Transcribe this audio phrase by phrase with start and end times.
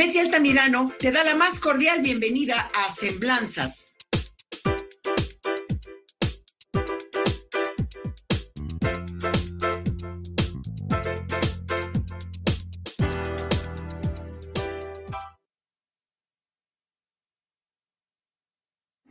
[0.00, 3.92] Betty Altamirano te da la más cordial bienvenida a Semblanzas.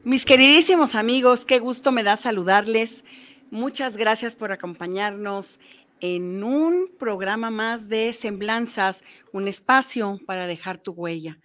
[0.04, 3.04] Mis queridísimos amigos, qué gusto me da saludarles.
[3.52, 5.60] Muchas gracias por acompañarnos
[6.02, 11.40] en un programa más de Semblanzas, un espacio para dejar tu huella.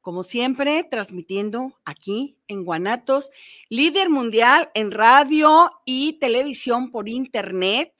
[0.00, 3.30] Como siempre, transmitiendo aquí en Guanatos,
[3.68, 7.92] líder mundial en radio y televisión por internet.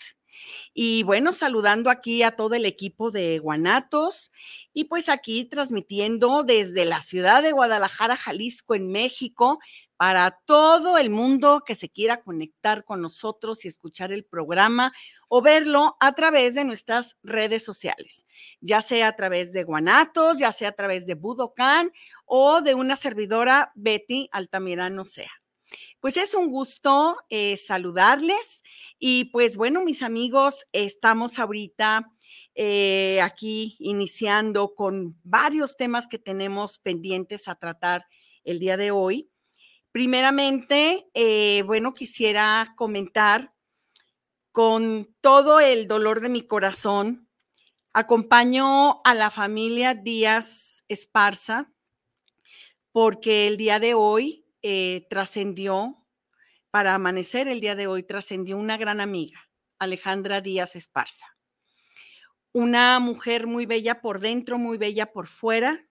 [0.72, 4.32] Y bueno, saludando aquí a todo el equipo de Guanatos
[4.72, 9.58] y pues aquí transmitiendo desde la ciudad de Guadalajara, Jalisco, en México,
[10.00, 14.94] para todo el mundo que se quiera conectar con nosotros y escuchar el programa
[15.28, 18.24] o verlo a través de nuestras redes sociales,
[18.62, 21.92] ya sea a través de Guanatos, ya sea a través de Budokan
[22.24, 25.30] o de una servidora Betty Altamirano sea.
[26.00, 28.62] Pues es un gusto eh, saludarles
[28.98, 32.10] y pues bueno, mis amigos, estamos ahorita
[32.54, 38.06] eh, aquí iniciando con varios temas que tenemos pendientes a tratar
[38.44, 39.30] el día de hoy.
[39.92, 43.52] Primeramente, eh, bueno, quisiera comentar
[44.52, 47.28] con todo el dolor de mi corazón,
[47.92, 51.72] acompaño a la familia Díaz Esparza
[52.92, 55.96] porque el día de hoy eh, trascendió,
[56.70, 59.50] para amanecer el día de hoy, trascendió una gran amiga,
[59.80, 61.36] Alejandra Díaz Esparza.
[62.52, 65.84] Una mujer muy bella por dentro, muy bella por fuera,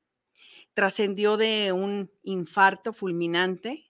[0.73, 3.88] trascendió de un infarto fulminante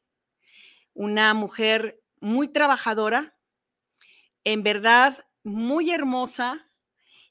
[1.00, 3.34] una mujer muy trabajadora,
[4.44, 6.70] en verdad muy hermosa,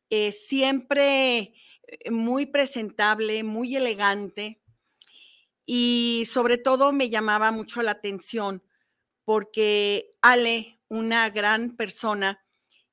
[0.08, 1.52] eh, siempre
[1.86, 4.62] eh, muy presentable, muy elegante
[5.66, 8.62] y sobre todo me llamaba mucho la atención
[9.26, 12.42] porque Ale, una gran persona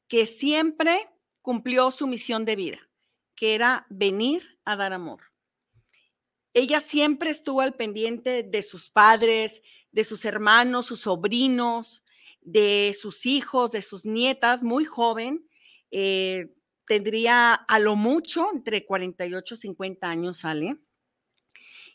[0.09, 1.09] que siempre
[1.41, 2.79] cumplió su misión de vida,
[3.33, 5.21] que era venir a dar amor.
[6.55, 9.61] Ella siempre estuvo al pendiente de sus padres,
[9.91, 12.05] de sus hermanos, sus sobrinos,
[12.39, 15.45] de sus hijos, de sus nietas, muy joven.
[15.91, 16.55] Eh,
[16.87, 20.77] tendría a lo mucho entre 48 y 50 años, sale.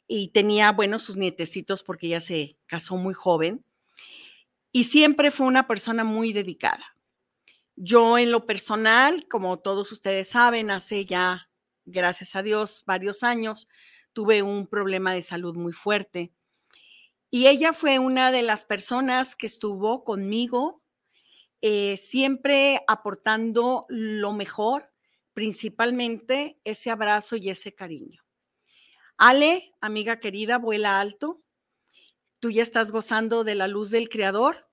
[0.07, 3.65] Y tenía, bueno, sus nietecitos porque ella se casó muy joven.
[4.73, 6.85] Y siempre fue una persona muy dedicada.
[7.77, 11.49] Yo en lo personal, como todos ustedes saben, hace ya,
[11.87, 13.67] gracias a Dios, varios años,
[14.13, 16.33] tuve un problema de salud muy fuerte
[17.31, 20.83] y ella fue una de las personas que estuvo conmigo,
[21.61, 24.91] eh, siempre aportando lo mejor,
[25.33, 28.25] principalmente ese abrazo y ese cariño.
[29.17, 31.41] Ale, amiga querida, vuela alto.
[32.41, 34.69] Tú ya estás gozando de la luz del Creador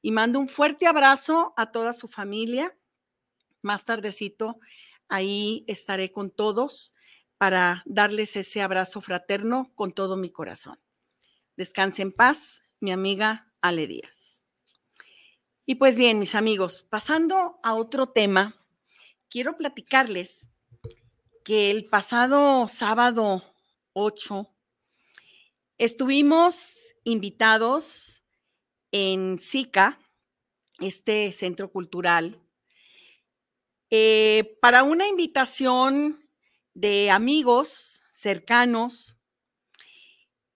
[0.00, 2.78] y mando un fuerte abrazo a toda su familia.
[3.62, 4.60] Más tardecito,
[5.08, 6.92] ahí estaré con todos
[7.38, 10.78] para darles ese abrazo fraterno con todo mi corazón.
[11.56, 14.42] Descanse en paz, mi amiga Ale Díaz.
[15.64, 18.54] Y pues bien, mis amigos, pasando a otro tema,
[19.28, 20.48] quiero platicarles
[21.44, 23.42] que el pasado sábado
[23.92, 24.48] 8
[25.78, 28.22] estuvimos invitados
[28.92, 29.98] en SICA,
[30.80, 32.40] este centro cultural,
[33.90, 36.25] eh, para una invitación
[36.76, 39.18] de amigos cercanos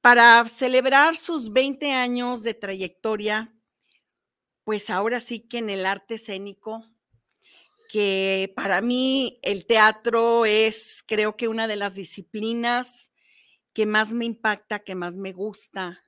[0.02, 3.54] para celebrar sus 20 años de trayectoria,
[4.64, 6.84] pues ahora sí que en el arte escénico,
[7.90, 13.12] que para mí el teatro es, creo que una de las disciplinas
[13.72, 16.04] que más me impacta, que más me gusta,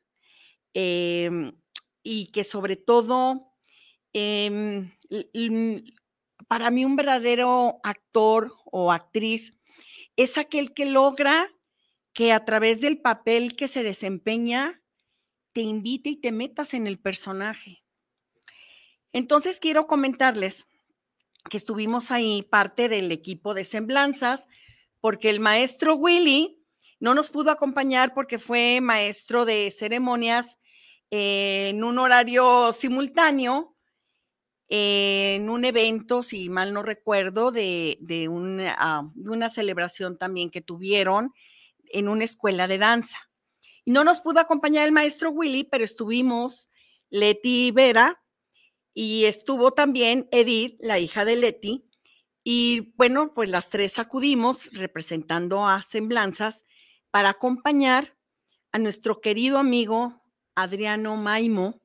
[0.74, 1.56] em,
[2.02, 3.54] y que sobre todo,
[4.12, 4.92] em,
[6.48, 9.58] para mí un verdadero actor o actriz
[10.16, 11.48] es aquel que logra
[12.12, 14.82] que a través del papel que se desempeña,
[15.52, 17.84] te invite y te metas en el personaje.
[19.12, 20.66] Entonces quiero comentarles
[21.50, 24.46] que estuvimos ahí parte del equipo de semblanzas,
[25.00, 26.62] porque el maestro Willy
[27.00, 30.58] no nos pudo acompañar porque fue maestro de ceremonias
[31.10, 33.71] en un horario simultáneo,
[34.74, 37.98] en un evento, si mal no recuerdo, de,
[38.30, 41.34] una, ah, de una celebración también que tuvieron
[41.92, 43.18] en una escuela de danza.
[43.84, 46.70] No nos pudo acompañar el maestro Willy, pero estuvimos
[47.10, 48.22] Leti Vera,
[48.94, 51.84] y estuvo también Edith, la hija de Leti,
[52.42, 56.64] y bueno, pues las tres acudimos representando a Semblanzas
[57.10, 58.16] para acompañar
[58.72, 60.22] a nuestro querido amigo
[60.54, 61.81] Adriano Maimo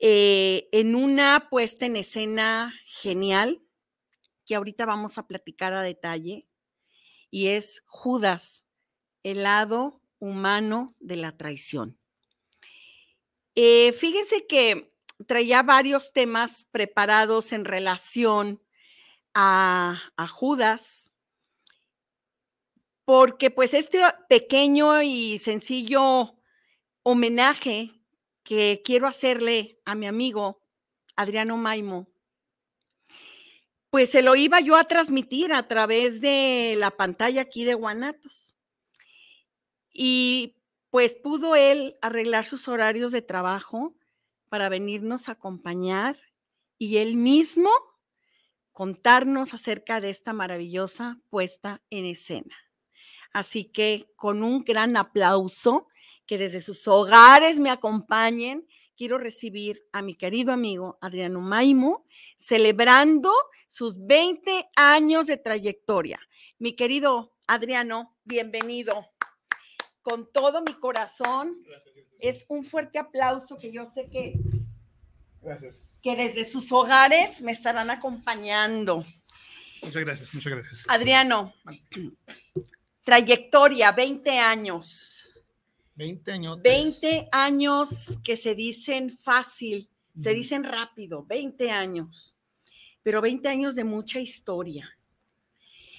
[0.00, 3.62] eh, en una puesta en escena genial
[4.46, 6.48] que ahorita vamos a platicar a detalle
[7.30, 8.64] y es Judas,
[9.22, 11.98] el lado humano de la traición.
[13.54, 14.92] Eh, fíjense que
[15.26, 18.62] traía varios temas preparados en relación
[19.34, 21.12] a, Judas,
[23.04, 26.36] porque pues este pequeño y sencillo
[27.02, 27.99] homenaje
[28.50, 30.60] que quiero hacerle a mi amigo
[31.14, 32.08] Adriano Maimo,
[33.90, 38.58] pues se lo iba yo a transmitir a través de la pantalla aquí de Guanatos.
[39.92, 40.56] Y
[40.90, 43.94] pues pudo él arreglar sus horarios de trabajo
[44.48, 46.16] para venirnos a acompañar
[46.76, 47.70] y él mismo
[48.72, 52.56] contarnos acerca de esta maravillosa puesta en escena.
[53.32, 55.86] Así que con un gran aplauso,
[56.30, 58.64] que desde sus hogares me acompañen,
[58.96, 62.06] quiero recibir a mi querido amigo Adriano Maimo,
[62.36, 63.32] celebrando
[63.66, 66.20] sus 20 años de trayectoria.
[66.60, 69.10] Mi querido Adriano, bienvenido.
[70.02, 71.64] Con todo mi corazón,
[72.20, 74.34] es un fuerte aplauso que yo sé que,
[76.00, 79.04] que desde sus hogares me estarán acompañando.
[79.82, 80.84] Muchas gracias, muchas gracias.
[80.86, 81.52] Adriano,
[83.02, 85.19] trayectoria, 20 años.
[86.00, 86.62] 20 años.
[86.62, 92.38] 20 años que se dicen fácil, se dicen rápido, 20 años,
[93.02, 94.88] pero 20 años de mucha historia.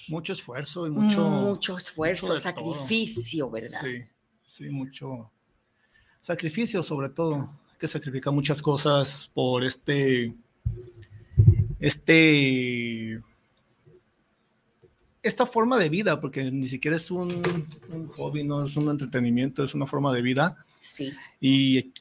[0.08, 1.28] Mucho esfuerzo y mucho...
[1.28, 3.80] Mucho esfuerzo, sacrificio, ¿verdad?
[3.80, 4.02] Sí,
[4.48, 5.30] sí, mucho,
[6.20, 7.36] sacrificio sobre todo,
[7.70, 10.34] hay que sacrificar muchas cosas por este,
[11.78, 13.20] este,
[15.22, 17.28] esta forma de vida, porque ni siquiera es un,
[18.16, 20.56] hobby, no es un entretenimiento, es una forma de vida.
[20.80, 21.12] Sí.
[21.40, 21.92] Y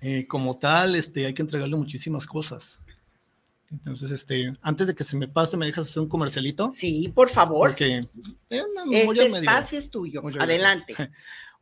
[0.00, 2.78] eh, como tal, este, hay que entregarle muchísimas cosas.
[3.70, 6.70] Entonces, este, antes de que se me pase, ¿me dejas hacer un comercialito?
[6.72, 7.70] Sí, por favor.
[7.70, 8.02] Porque
[8.48, 10.22] este espacio es tuyo.
[10.38, 10.94] Adelante.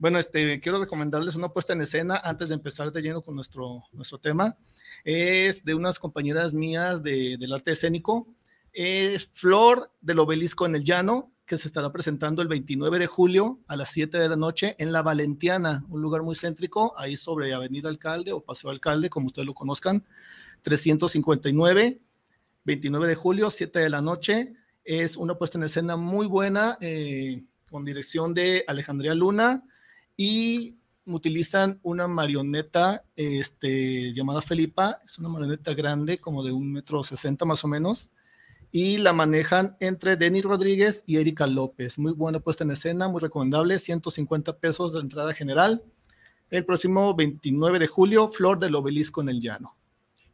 [0.00, 3.84] Bueno, este, quiero recomendarles una puesta en escena antes de empezar de lleno con nuestro,
[3.92, 4.56] nuestro tema.
[5.04, 8.26] Es de unas compañeras mías de, del arte escénico.
[8.72, 13.58] Es Flor del Obelisco en el Llano, que se estará presentando el 29 de julio
[13.66, 17.52] a las 7 de la noche en La Valentiana, un lugar muy céntrico, ahí sobre
[17.52, 20.04] Avenida Alcalde o Paseo Alcalde, como ustedes lo conozcan,
[20.62, 22.00] 359,
[22.62, 24.54] 29 de julio, 7 de la noche.
[24.84, 29.64] Es una puesta en escena muy buena, eh, con dirección de Alejandría Luna,
[30.16, 37.02] y utilizan una marioneta este, llamada Felipa, es una marioneta grande, como de un metro
[37.02, 38.10] sesenta más o menos,
[38.72, 41.98] y la manejan entre Denis Rodríguez y Erika López.
[41.98, 45.82] Muy buena puesta en escena, muy recomendable, 150 pesos de entrada general.
[46.50, 49.76] El próximo 29 de julio, Flor del Obelisco en el Llano.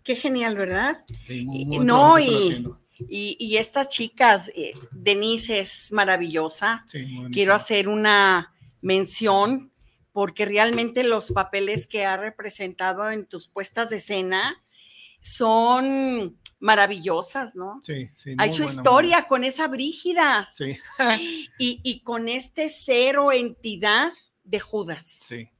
[0.02, 1.04] Qué genial, ¿verdad?
[1.24, 6.86] Sí, no, y, y, estas chicas, eh, Denise es maravillosa.
[7.32, 9.72] Quiero hacer una mención
[10.12, 14.62] porque realmente los papeles que ha representado en tus puestas de escena
[15.26, 17.80] son maravillosas, ¿no?
[17.82, 18.34] Sí, sí.
[18.38, 20.48] Hay su historia con esa Brígida.
[20.52, 20.78] Sí.
[21.58, 24.12] y, y, con este cero entidad
[24.44, 25.20] de Judas.
[25.24, 25.50] Sí.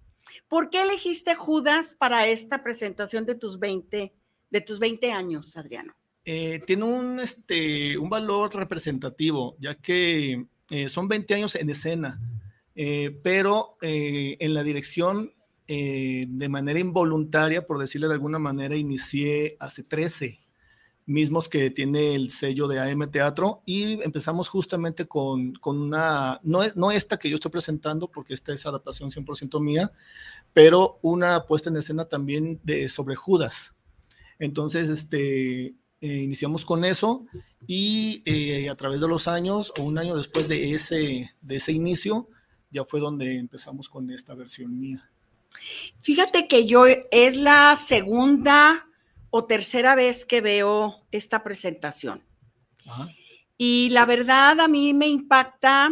[0.49, 4.15] ¿Por qué elegiste Judas para esta presentación de tus 20,
[4.51, 5.95] de tus 20 años, Adriano?
[6.25, 12.21] Eh, tiene un, este, un valor representativo, ya que eh, son 20 años en escena.
[12.75, 15.33] Eh, pero en la dirección,
[15.69, 20.41] eh, de manera involuntaria, por decirle de alguna manera, inicié hace 13.
[21.09, 26.63] mismos que tiene el sello de AM Teatro y empezamos justamente con, con una, no,
[26.75, 29.93] no esta que yo estoy presentando porque esta es adaptación 100% mía,
[30.53, 33.73] pero una puesta en escena también de sobre Judas.
[34.39, 37.25] Entonces, este, eh, iniciamos con eso
[37.67, 41.73] y eh, a través de los años o un año después de ese, de ese
[41.73, 42.29] inicio,
[42.71, 45.11] ya fue donde empezamos con esta versión mía.
[46.03, 48.87] Fíjate que yo es la segunda
[49.31, 52.23] o tercera vez que veo esta presentación.
[53.59, 55.91] Y la verdad a mí me impacta.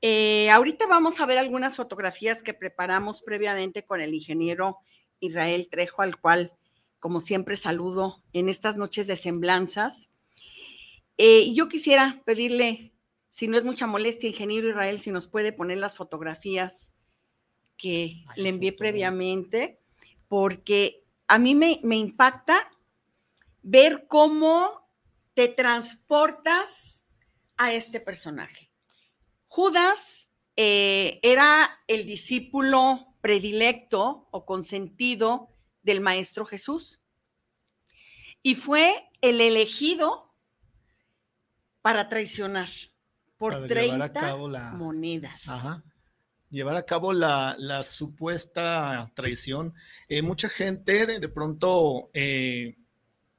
[0.00, 4.78] Eh, ahorita vamos a ver algunas fotografías que preparamos previamente con el ingeniero
[5.20, 6.52] Israel Trejo, al cual,
[7.00, 10.12] como siempre, saludo en estas noches de semblanzas.
[11.16, 12.92] Eh, yo quisiera pedirle,
[13.30, 16.92] si no es mucha molestia, ingeniero Israel, si nos puede poner las fotografías
[17.78, 19.80] que le envié previamente,
[20.26, 22.70] porque a mí me, impacta
[23.62, 24.90] ver cómo
[25.34, 27.06] te transportas
[27.56, 28.70] a este personaje.
[29.46, 35.48] Judas eh, era el discípulo predilecto o consentido
[35.82, 37.00] del Maestro Jesús
[38.42, 40.34] y fue el elegido
[41.82, 42.68] para traicionar
[43.36, 44.36] por 30
[44.74, 45.44] monedas
[46.50, 49.74] llevar a cabo la, supuesta traición.
[50.08, 52.76] Eh, mucha gente de, pronto, eh,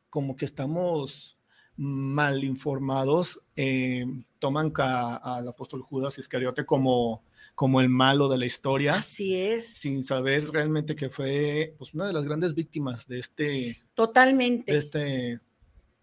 [0.10, 1.38] como que estamos
[1.76, 4.06] mal informados, eh,
[4.40, 7.24] toman al apóstol Judas Iscariote como,
[7.56, 8.96] como el malo de la historia.
[8.96, 9.74] Así es.
[9.74, 13.82] Sin saber realmente que fue pues, una de las grandes víctimas de este.
[13.94, 14.72] Totalmente.
[14.72, 15.40] De este.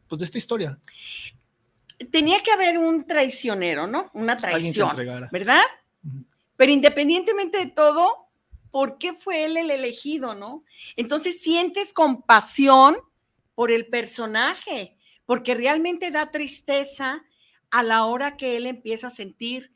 [0.08, 0.78] Pues de esta historia.
[2.10, 4.10] Tenía que haber un traicionero, ¿no?
[4.14, 4.90] Una traición.
[5.32, 5.62] ¿Verdad?
[6.56, 8.28] Pero independientemente de todo,
[8.70, 10.64] ¿por qué fue él el elegido, no?
[10.96, 12.96] Entonces sientes compasión
[13.54, 17.24] por el personaje, porque realmente da tristeza
[17.70, 19.72] a la hora que él empieza a sentir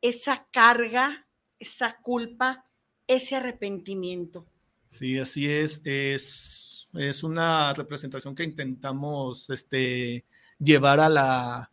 [0.00, 1.26] esa carga,
[1.58, 2.66] esa culpa,
[3.06, 4.46] ese arrepentimiento.
[4.86, 5.80] Sí, así es.
[5.84, 10.24] Es, es una representación que intentamos este,
[10.58, 11.71] llevar a la,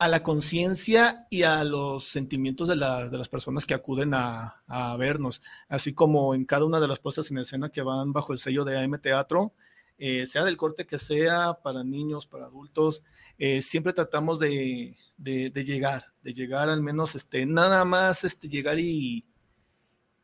[0.00, 5.92] a la conciencia y a los sentimientos de, las personas que acuden a, vernos, así
[5.92, 8.82] como en cada una de las puestas en escena que van bajo el sello de
[8.82, 9.52] AM Teatro,
[9.98, 13.04] eh, sea del corte que sea, para niños, para adultos,
[13.36, 19.26] eh, siempre tratamos de, llegar, de llegar al menos, este, nada más este, llegar y,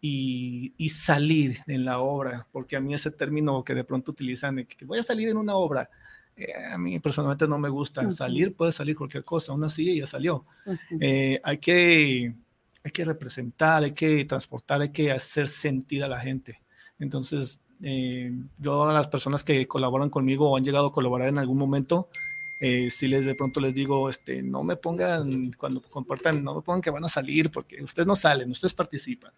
[0.01, 4.65] y, y, salir en la obra, porque a mí ese término que de pronto utilizan,
[4.65, 5.91] que voy a salir en una obra,
[6.37, 10.07] eh, a mí personalmente no me gusta salir, puede salir cualquier cosa, aún así ya
[10.07, 10.45] salió.
[11.01, 12.35] Eh, hay, que,
[12.85, 16.61] hay que representar, hay que transportar, hay que hacer sentir a la gente.
[16.99, 21.39] Entonces, eh, yo a las personas que colaboran conmigo o han llegado a colaborar en
[21.39, 22.09] algún momento,
[22.59, 26.81] si les de pronto les digo, este, no me pongan, cuando compartan, no me pongan
[26.81, 29.33] que van a salir, porque ustedes no salen, ustedes participan.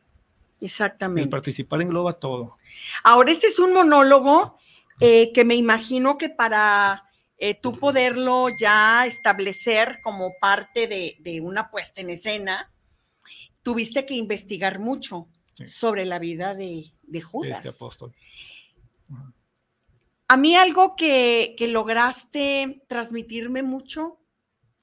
[0.61, 1.23] Exactamente.
[1.23, 2.59] El participar engloba todo.
[3.05, 4.59] Ahora, este es un monólogo
[5.01, 7.05] eh, que me imagino que para
[7.37, 12.73] eh, tú poderlo ya establecer como parte de, una puesta en escena,
[13.63, 15.29] tuviste que investigar mucho
[15.67, 17.59] sobre la vida de, Judas.
[17.59, 18.13] este apóstol.
[20.27, 24.19] A mí algo que, que lograste transmitirme mucho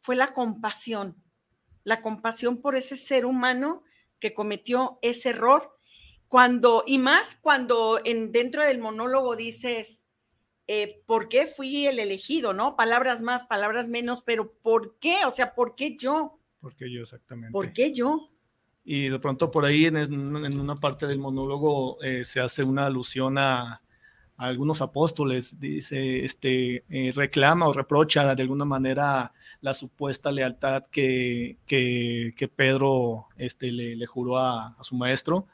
[0.01, 1.21] fue la compasión,
[1.83, 3.83] la compasión por ese ser humano
[4.19, 5.75] que cometió ese error
[6.27, 10.04] cuando, y más cuando en, dentro del monólogo dices,
[10.67, 12.75] eh, ¿por qué fui el elegido, no?
[12.75, 15.17] Palabras más, palabras menos, pero ¿por qué?
[15.27, 16.39] O sea, ¿por qué yo?
[16.59, 17.51] ¿Por qué yo exactamente?
[17.51, 18.31] ¿Por qué yo?
[18.83, 23.37] Y de pronto por ahí en, una parte del monólogo eh, se hace una alusión
[23.37, 23.81] a,
[24.37, 29.31] algunos apóstoles, dice, este, eh, reclama o reprocha de alguna manera
[29.61, 35.47] la supuesta lealtad que, que, Pedro este, le, juró a, su maestro.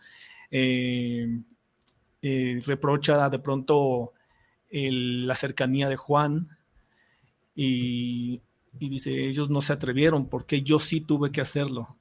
[2.22, 4.14] reprocha de pronto
[4.72, 6.48] la cercanía de Juan
[7.56, 11.96] y, dice, ellos no se atrevieron, porque yo sí tuve que hacerlo.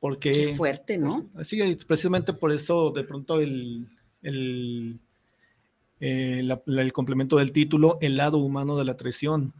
[0.00, 1.28] Porque, Qué fuerte, ¿no?
[1.44, 3.88] Sí, precisamente por eso de pronto el,
[4.22, 5.00] el,
[6.00, 9.52] eh, el complemento del título, el lado humano de la traición,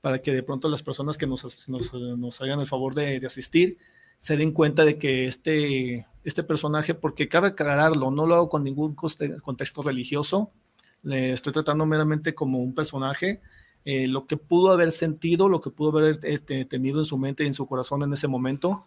[0.00, 3.78] para que de pronto las personas que nos, nos, hagan el favor de, de, asistir
[4.18, 8.64] se den cuenta de que este, este personaje, porque cabe aclararlo, no lo hago con
[8.64, 10.52] ningún contexto religioso,
[11.02, 13.40] le estoy tratando meramente como un personaje,
[13.84, 17.44] eh, lo que pudo haber sentido, lo que pudo haber este, tenido en su mente
[17.44, 18.84] y en su corazón en ese momento,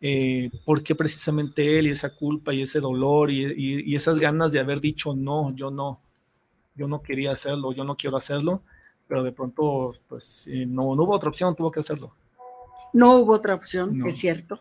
[0.00, 4.58] eh, porque precisamente él y esa culpa y ese dolor y, y, esas ganas de
[4.58, 6.00] haber dicho no, yo no,
[6.74, 8.62] yo no quería hacerlo, yo no quiero hacerlo,
[9.06, 12.14] pero de pronto, pues no, no hubo otra opción, tuvo que hacerlo.
[12.92, 14.60] No hubo otra opción, es cierto.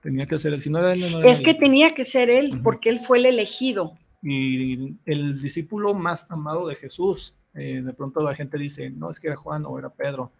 [0.00, 2.60] Tenía que ser él, si no era él, no Es que tenía que ser él,
[2.62, 3.94] porque él fue el elegido.
[4.22, 7.36] Y el discípulo más amado de Jesús.
[7.54, 10.32] Eh, de pronto la gente dice, no, es que era Juan o era Pedro,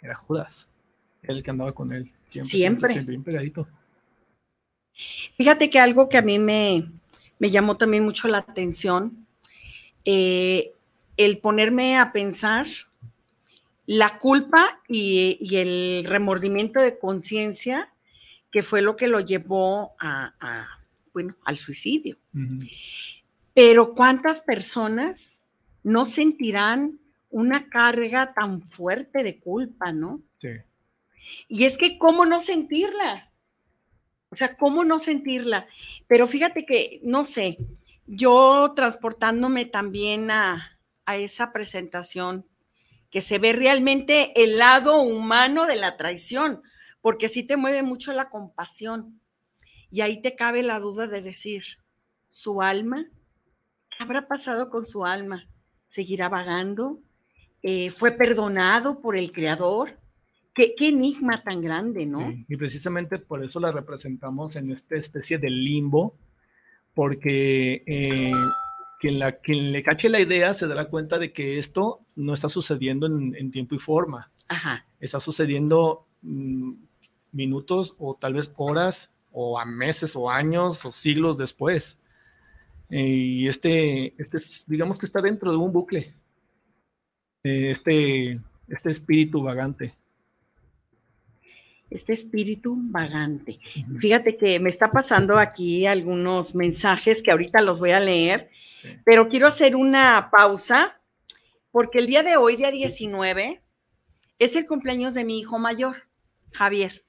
[0.00, 0.68] era Judas,
[1.22, 2.12] el que andaba con él.
[2.24, 2.50] Siempre.
[2.50, 2.92] Siempre.
[2.92, 3.68] Siempre, bien pegadito.
[5.36, 6.90] Fíjate que algo que a mí me,
[7.38, 9.26] me llamó también mucho la atención,
[10.04, 10.72] eh,
[11.16, 12.66] el ponerme a pensar
[13.86, 17.92] la culpa y, el remordimiento de conciencia
[18.52, 20.66] que fue lo que lo llevó a,
[21.12, 22.16] bueno, al suicidio.
[23.54, 25.42] Pero ¿cuántas personas
[25.82, 30.22] no sentirán una carga tan fuerte de culpa, no?
[30.36, 30.50] Sí.
[31.48, 33.30] Y es que, ¿cómo no sentirla?
[34.30, 35.66] O sea, ¿cómo no sentirla?
[36.06, 37.58] Pero fíjate que, no sé,
[38.06, 42.46] yo transportándome también a, a esa presentación,
[43.10, 46.62] que se ve realmente el lado humano de la traición,
[47.00, 49.20] porque sí te mueve mucho la compasión.
[49.90, 51.64] Y ahí te cabe la duda de decir,
[52.28, 53.06] ¿su alma?
[54.00, 55.46] ¿Qué habrá pasado con su alma?
[55.84, 57.02] ¿Seguirá vagando?
[57.62, 59.98] Eh, ¿Fue perdonado por el Creador?
[60.54, 62.32] Qué, enigma tan grande, ¿no?
[62.48, 66.16] y precisamente por eso la representamos en esta especie de limbo,
[66.94, 68.32] porque eh,
[68.98, 72.48] quien, la, quien le cache la idea se dará cuenta de que esto no está
[72.48, 74.30] sucediendo en, tiempo y forma.
[74.48, 74.86] Ajá.
[74.98, 76.72] Está sucediendo mm,
[77.32, 81.99] minutos o tal vez horas o a meses o años o siglos después.
[82.90, 86.12] Y este, este digamos que está dentro de un bucle.
[87.42, 89.94] Eh, este, este espíritu vagante
[91.90, 93.58] este espíritu vagante.
[93.98, 98.50] Fíjate que me está pasando aquí algunos mensajes que ahorita los voy a leer,
[99.04, 101.00] pero quiero hacer una pausa
[101.72, 103.60] porque el día de hoy, día 19,
[104.38, 106.08] es el cumpleaños de mi hijo mayor,
[106.52, 107.04] Javier.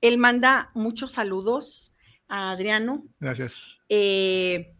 [0.00, 1.92] Él manda muchos saludos
[2.28, 3.04] a Adriano.
[3.20, 3.62] Gracias.
[3.88, 4.74] Eh,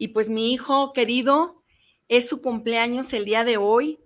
[0.00, 1.62] y pues mi hijo querido,
[2.08, 4.00] es su cumpleaños el día de hoy.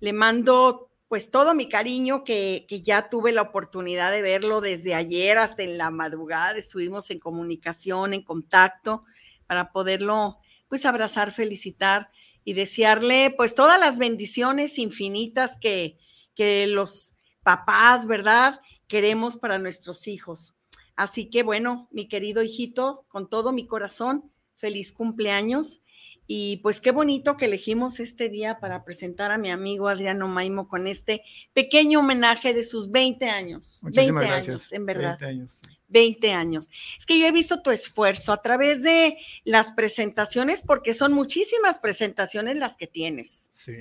[0.00, 5.38] Le mando pues todo mi cariño que, ya tuve la oportunidad de verlo desde ayer
[5.38, 9.04] hasta en la madrugada, estuvimos en comunicación, en contacto,
[9.46, 12.10] para poderlo pues abrazar, felicitar
[12.42, 15.98] y desearle pues todas las bendiciones infinitas que,
[16.34, 18.60] que los papás, ¿verdad?
[18.88, 20.56] Queremos para nuestros hijos.
[20.96, 25.82] Así que bueno, mi querido hijito, con todo mi corazón, feliz cumpleaños
[26.30, 30.68] y pues qué bonito que elegimos este día para presentar a mi amigo Adriano Maimo
[30.68, 31.22] con este
[31.54, 33.80] pequeño homenaje de sus 20 años.
[33.82, 34.48] Muchísimas gracias.
[34.48, 35.18] Años, en verdad.
[35.18, 35.62] 20 años.
[35.88, 36.70] 20 años.
[36.98, 41.78] Es que yo he visto tu esfuerzo a través de las presentaciones, porque son muchísimas
[41.78, 43.48] presentaciones las que tienes.
[43.50, 43.76] Sí.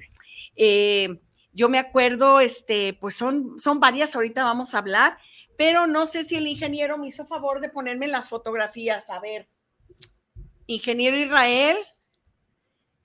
[0.55, 1.19] Eh,
[1.51, 5.17] yo me acuerdo, este, pues son, son varias, ahorita vamos a hablar,
[5.57, 9.09] pero no sé si el ingeniero me hizo favor de ponerme las fotografías.
[9.09, 9.49] A ver,
[10.67, 11.77] ingeniero Israel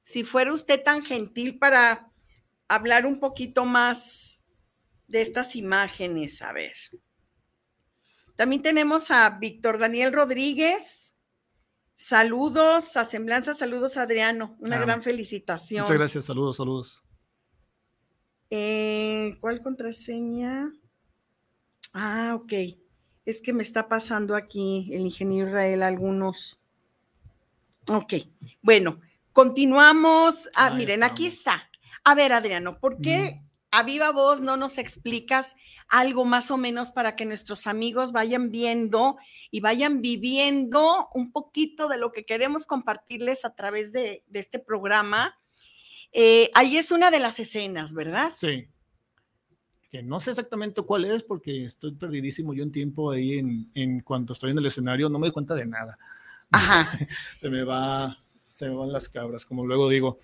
[0.03, 2.12] si fuera usted tan gentil para
[2.68, 4.40] hablar un poquito más
[5.07, 6.75] de estas imágenes, a ver.
[8.37, 11.16] También tenemos a Víctor Daniel Rodríguez.
[11.94, 14.57] Saludos a Semblanza, saludos Adriano.
[14.59, 15.83] Una ah, gran felicitación.
[15.83, 17.05] Muchas gracias, saludos, saludos.
[18.51, 20.72] Eh, ¿Cuál contraseña?
[21.92, 22.53] Ah, ok.
[23.25, 26.62] Es que me está pasando aquí el ingeniero Israel algunos.
[27.88, 28.14] Ok,
[28.62, 29.01] bueno,
[29.33, 30.49] Continuamos.
[30.55, 31.71] Ah, miren, aquí está.
[32.05, 33.40] A ver, Adriano, ¿por qué
[33.71, 35.57] a viva voz no nos explicas
[35.88, 39.16] algo más o menos para que nuestros amigos vayan viendo
[39.51, 45.35] y vayan viviendo un poquito de lo que queremos compartirles a través de, este programa?
[46.12, 48.33] Eh, ahí es una de las escenas, ¿verdad?
[48.35, 48.68] Sí.
[49.88, 54.01] Que no sé exactamente cuál es porque estoy perdidísimo yo un tiempo ahí en, en
[54.01, 55.99] cuanto estoy en el escenario, no me doy cuenta de nada.
[56.53, 56.88] Ajá.
[57.41, 60.19] Se me va se me van las cabras, como luego digo.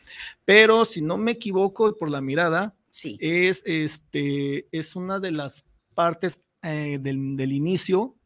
[0.45, 3.17] Pero si no me equivoco por la mirada, sí.
[3.21, 8.17] es, este, es una de las partes eh, del, inicio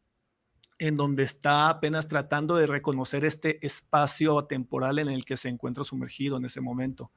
[0.77, 5.85] en donde está apenas tratando de reconocer este espacio temporal en el que se encuentra
[5.85, 7.09] sumergido en ese momento.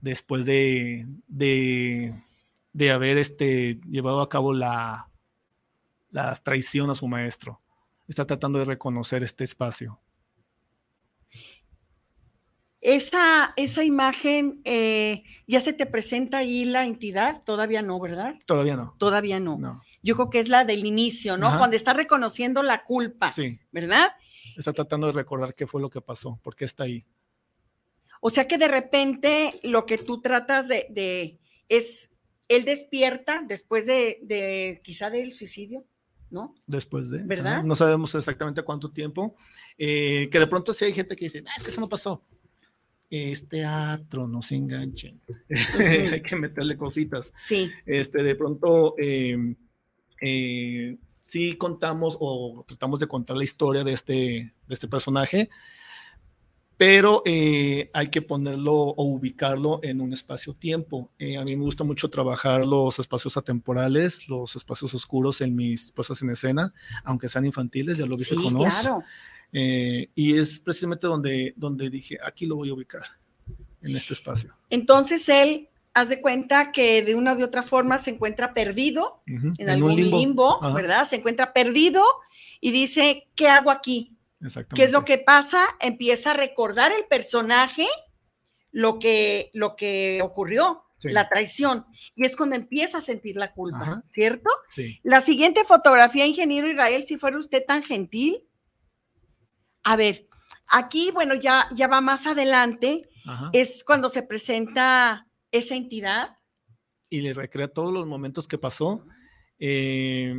[0.00, 5.08] Después de, de, haber este, llevado a cabo la,
[6.10, 7.60] la traición a su maestro.
[8.08, 10.00] Está tratando de reconocer este espacio.
[12.80, 17.42] Esa, esa imagen, eh, ¿ya se te presenta ahí la entidad?
[17.42, 18.34] Todavía no, ¿verdad?
[18.44, 18.94] Todavía no.
[18.98, 19.80] Todavía no.
[20.02, 21.56] Yo creo que es la del inicio, ¿no?
[21.56, 23.58] Cuando está reconociendo la culpa, sí.
[23.72, 24.12] ¿verdad?
[24.54, 27.06] Está tratando de recordar qué fue lo que pasó, por qué está ahí.
[28.20, 31.38] O sea que de repente lo que tú tratas de, de
[31.70, 32.10] es,
[32.48, 35.86] él despierta después de, de quizá del suicidio,
[36.34, 36.54] ¿no?
[36.66, 37.22] Después de.
[37.22, 37.54] ¿Verdad?
[37.54, 39.34] ajá, No sabemos exactamente cuánto tiempo.
[39.78, 42.22] eh, que de pronto sí hay gente que dice, "Ah, es que eso no pasó.
[43.10, 45.18] Es teatro, no se enganchen.
[46.12, 47.30] hay que meterle cositas.
[47.34, 49.54] Sí, Este, de pronto, eh,
[50.20, 54.12] eh, sí contamos o tratamos de contar la historia de este,
[54.66, 55.48] de este personaje,
[56.76, 61.10] pero eh, hay que ponerlo o ubicarlo en un espacio-tiempo.
[61.18, 65.92] Eh, a mí me gusta mucho trabajar los espacios atemporales, los espacios oscuros en mis
[65.92, 66.72] puestas en escena,
[67.04, 69.04] aunque sean infantiles, ya lo viste sí, con claro.
[69.52, 73.04] Eh, y es precisamente donde, donde dije, aquí lo voy a ubicar,
[73.82, 74.52] en este espacio.
[74.68, 79.52] Entonces él, haz de cuenta que de una u otra forma se encuentra perdido Ujú,
[79.58, 81.06] en, algún limbo, ¿verdad?
[81.06, 82.02] Se encuentra perdido
[82.60, 84.10] y dice, ¿qué hago aquí?
[84.40, 84.76] Exactamente.
[84.76, 85.66] ¿Qué es lo que pasa?
[85.80, 87.86] Empieza a recordar el personaje
[88.70, 91.10] lo que, lo que ocurrió, Sí.
[91.10, 91.84] la traición.
[92.14, 94.02] Y es cuando empieza a sentir la culpa, Ajá.
[94.04, 94.48] ¿cierto?
[94.66, 95.00] Sí.
[95.02, 98.48] La siguiente fotografía, ingeniero Israel, si fuera usted tan gentil.
[99.82, 100.28] A ver,
[100.70, 103.50] aquí, bueno, ya, ya va más adelante, Ajá.
[103.52, 106.38] es cuando se presenta esa entidad.
[107.10, 109.04] y le recrea todos los momentos que pasó.
[109.60, 110.34] eh,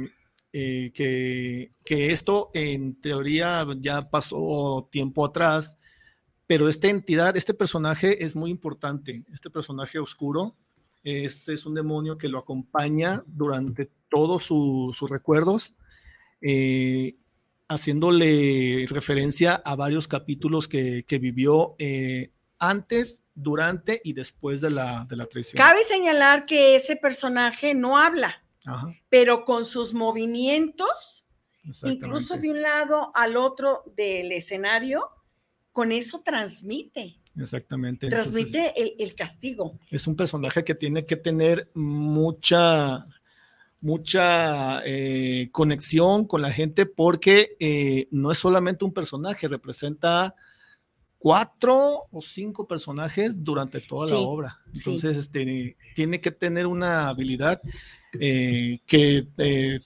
[0.57, 5.75] eh, que, esto en teoría ya pasó tiempo atrás,
[6.47, 10.53] pero esta entidad, este personaje es muy importante, este personaje oscuro,
[11.03, 15.73] este es un demonio que lo acompaña durante todos su- sus recuerdos,
[16.39, 17.15] eh,
[17.67, 25.05] haciéndole referencia a varios capítulos que, que vivió eh, antes, durante y después de la,
[25.09, 25.57] de la traición.
[25.61, 31.27] Cabe señalar que ese personaje no habla, Ajá, pero con sus movimientos,
[31.83, 35.09] incluso de un lado al otro del escenario,
[35.71, 38.07] con eso transmite, Exactamente.
[38.07, 39.77] Entonces, transmite el, el castigo.
[39.89, 43.07] es un personaje que tiene que tener mucha,
[43.81, 50.35] mucha eh, conexión con la gente porque eh, no es solamente un personaje, representa
[51.17, 54.59] cuatro o cinco personajes durante toda la obra.
[54.71, 54.79] sí.
[54.79, 57.61] Entonces, este, tiene que tener una habilidad
[58.19, 59.79] eh, que eh,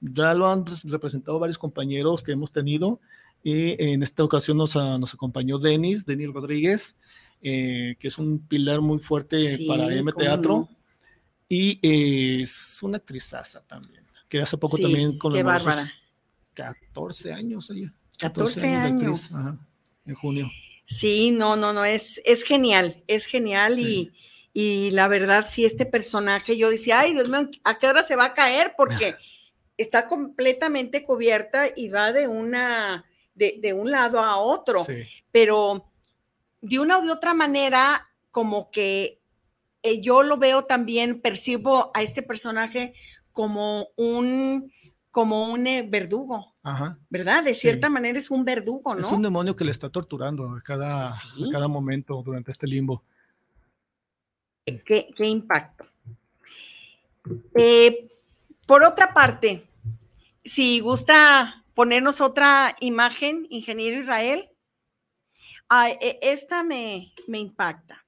[0.00, 3.00] ya lo han representado varios compañeros que hemos tenido.
[3.44, 6.96] Y en esta ocasión nos, a- nos acompañó Denis, Denis Rodríguez,
[7.42, 10.68] eh, que es un pilar muy fuerte Sí, para M Teatro.
[10.70, 10.76] no.
[11.48, 15.86] Y es una actrizaza también, que hace poco Sí, también con los bárbara.
[16.54, 17.92] 14 años ella.
[18.18, 19.34] 14 de actriz, años.
[19.34, 19.58] ajá,
[20.06, 20.50] en junio.
[20.84, 24.10] Sí, no, no, no, es, es genial, es genial Sí.
[24.14, 24.21] y,
[24.54, 28.16] y la verdad, sí, este personaje, yo decía, ay, Dios mío, ¿a qué hora se
[28.16, 28.74] va a caer?
[28.76, 29.14] Porque
[29.78, 35.88] está completamente cubierta y va de una, de, de un lado a otro, Sí, pero
[36.60, 39.18] de una u de otra manera, como que
[39.82, 42.94] eh, yo lo veo también, percibo a este personaje
[43.32, 44.70] como un,
[45.10, 46.98] como un eh, verdugo, ajá.
[47.08, 47.42] ¿verdad?
[47.42, 47.62] De Sí.
[47.62, 49.00] cierta manera es un verdugo, ¿no?
[49.00, 51.48] Es un demonio que le está torturando a cada, Sí.
[51.48, 53.02] a cada momento durante este limbo.
[54.64, 55.86] Qué, qué impacto.
[57.54, 58.08] Eh,
[58.66, 59.66] por otra parte,
[60.44, 64.50] si gusta ponernos otra imagen, ingeniero Israel,
[65.68, 68.04] ah, e- esta me, me impacta.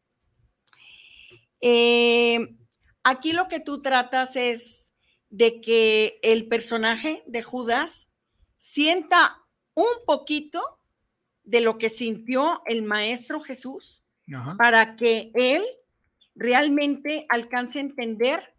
[1.61, 2.57] Eh,
[3.03, 4.93] aquí lo que tú tratas es
[5.31, 8.11] de que el personaje de Judas
[8.59, 9.43] sienta
[9.75, 10.79] un poquito
[11.43, 14.57] de lo que sintió el maestro Jesús Ajá.
[14.57, 15.65] para que él
[16.35, 18.55] realmente alcance a entender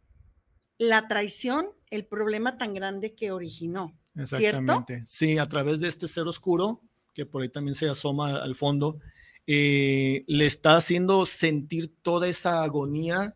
[0.77, 3.97] la traición, el problema tan grande que originó.
[4.13, 4.38] ¿Cierto?
[4.38, 5.03] Exactamente.
[5.05, 6.81] Sí, a través de este ser oscuro,
[7.13, 8.99] que por ahí también se asoma al fondo,
[9.47, 13.35] eh, le está haciendo sentir toda esa agonía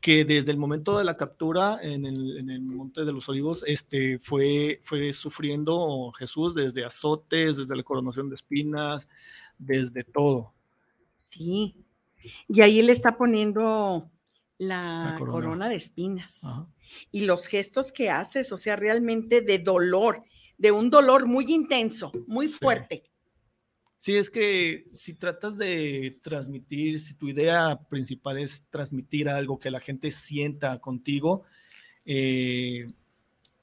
[0.00, 3.64] que desde el momento de la captura en el, en el Monte de los Olivos
[3.66, 9.08] este, fue, fue sufriendo Jesús desde azotes, desde la coronación de espinas,
[9.58, 10.54] desde todo.
[11.16, 11.84] Sí.
[12.48, 14.10] Y ahí le está poniendo
[14.58, 15.32] la, La corona.
[15.32, 15.68] corona.
[15.68, 16.44] de espinas.
[16.44, 16.66] Ajá.
[17.12, 20.24] Y los gestos que haces, o sea, realmente de dolor,
[20.58, 23.04] de un dolor muy intenso, muy fuerte.
[23.96, 29.70] Sí, es que si tratas de transmitir, si tu idea principal es transmitir algo que
[29.70, 31.44] la gente sienta contigo,
[32.06, 32.86] eh,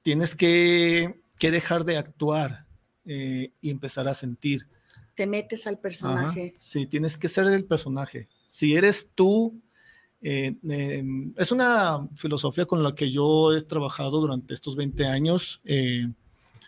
[0.04, 2.68] tienes que, que dejar de actuar
[3.06, 4.70] eh, y empezar a sentir.
[5.16, 5.82] Te metes al Ajá.
[5.82, 6.54] personaje.
[6.56, 8.30] Sí, tienes que ser el personaje.
[8.48, 9.62] Si eres tú,
[10.22, 11.04] eh, eh,
[11.36, 16.08] es una filosofía con la que yo he trabajado durante estos 20 años, eh,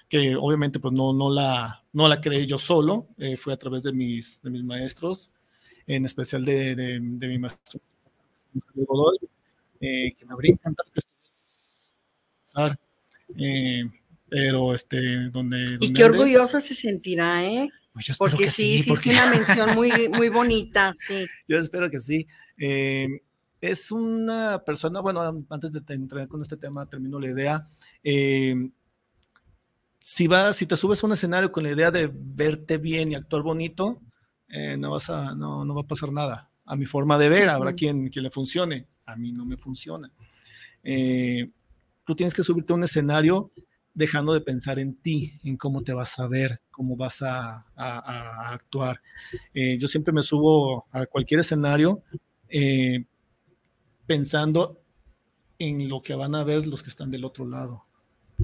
[0.07, 3.83] que obviamente pues no, no, la, no la creé yo solo, eh, fue a través
[3.83, 5.31] de mis, de mis maestros.
[5.87, 7.81] en especial de, de, mi maestro
[8.75, 9.17] Godoy,
[9.79, 10.99] que me habría encantado que
[12.45, 12.79] estuviera
[14.29, 17.69] pero este, donde, y qué orgulloso se sentirá, ¿eh?
[17.93, 19.11] Pues porque sí, sí, porque...
[19.11, 21.25] es una mención muy, muy bonita, sí.
[21.47, 22.27] Yo espero que sí.
[22.57, 23.07] Eh,
[23.61, 27.67] es una persona, bueno, antes de entrar con este tema, termino la idea.
[28.03, 28.55] Eh,
[29.99, 33.15] si, vas, si te subes a un escenario con la idea de verte bien y
[33.15, 34.01] actuar bonito,
[34.47, 36.51] eh, no, vas a, no, no, va a pasar nada.
[36.65, 38.87] A mi forma de ver, habrá quien, quien le funcione.
[39.05, 40.11] A mí no me funciona.
[42.05, 43.51] tú tienes que subirte a un escenario
[43.99, 49.01] dejando de pensar en ti, en cómo te vas a ver, cómo vas a, actuar.
[49.53, 52.01] Eh, yo siempre me subo a cualquier escenario
[52.47, 53.03] eh,
[54.07, 54.81] pensando
[55.59, 57.83] en lo que van a ver los que están del otro lado,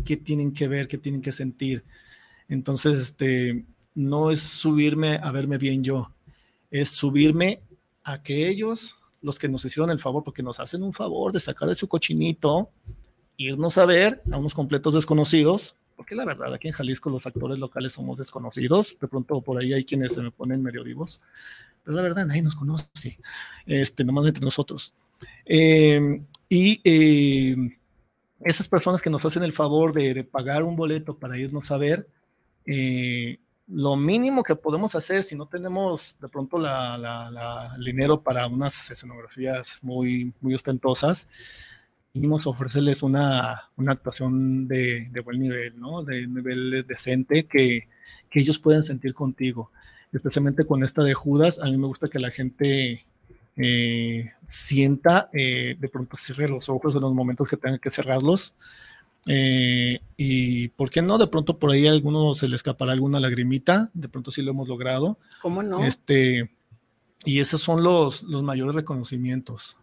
[0.03, 1.85] qué tienen que ver, qué tienen que sentir.
[2.49, 3.63] Entonces, este,
[3.93, 6.11] no es subirme a verme bien yo,
[6.69, 7.61] es subirme
[8.03, 11.39] a que ellos, los que nos hicieron el favor, porque nos hacen un favor de
[11.39, 12.71] sacar de su cochinito,
[13.37, 17.59] irnos a ver a unos completos desconocidos, porque la verdad aquí en Jalisco los actores
[17.59, 21.21] locales somos desconocidos, de pronto por ahí hay quienes se me ponen medio vivos,
[21.83, 23.19] pero la verdad nadie nos conoce,
[23.65, 24.93] este, nomás entre nosotros.
[25.45, 27.55] Eh, y eh,
[28.41, 32.07] esas personas que nos hacen el favor de, pagar un boleto para irnos a ver,
[32.65, 38.45] eh, lo mínimo que podemos hacer si no tenemos de pronto la, el dinero para
[38.47, 41.27] unas escenografías muy, muy ostentosas,
[42.45, 46.03] ofrecerles una, una actuación de, de, buen nivel, ¿no?
[46.03, 47.87] De nivel decente que,
[48.29, 49.71] que, ellos puedan sentir contigo.
[50.13, 53.05] Especialmente con esta de Judas, a mí me gusta que la gente
[53.57, 58.53] eh, sienta, eh, de pronto cierre los ojos en los momentos que tengan que cerrarlos.
[59.27, 63.19] Eh, y por qué no, de pronto por ahí a algunos se le escapará alguna
[63.19, 65.17] lagrimita, de pronto sí lo hemos logrado.
[65.41, 65.83] ¿Cómo no?
[65.83, 66.49] Este,
[67.25, 69.77] y esos son los, los mayores reconocimientos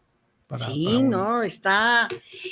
[0.58, 2.08] sí, no, está.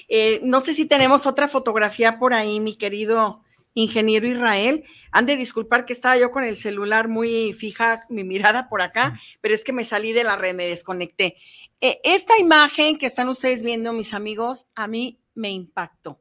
[0.09, 3.43] Eh, no sé si tenemos otra fotografía por ahí, mi querido
[3.75, 4.85] ingeniero Israel.
[5.13, 9.21] Han de disculpar que estaba yo con el celular muy fija, mi mirada por acá,
[9.41, 11.37] pero es que me salí de la red, me desconecté.
[11.81, 16.21] Eh, esta imagen que están ustedes viendo, mis amigos, a mí me impactó.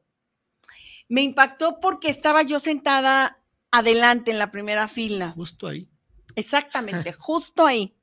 [1.08, 3.40] Me impactó porque estaba yo sentada
[3.70, 5.32] adelante en la primera fila.
[5.32, 5.88] Justo ahí.
[6.36, 7.96] Exactamente, justo ahí.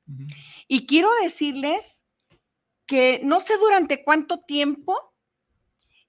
[0.68, 1.97] Y quiero decirles
[2.88, 5.14] que no sé durante cuánto tiempo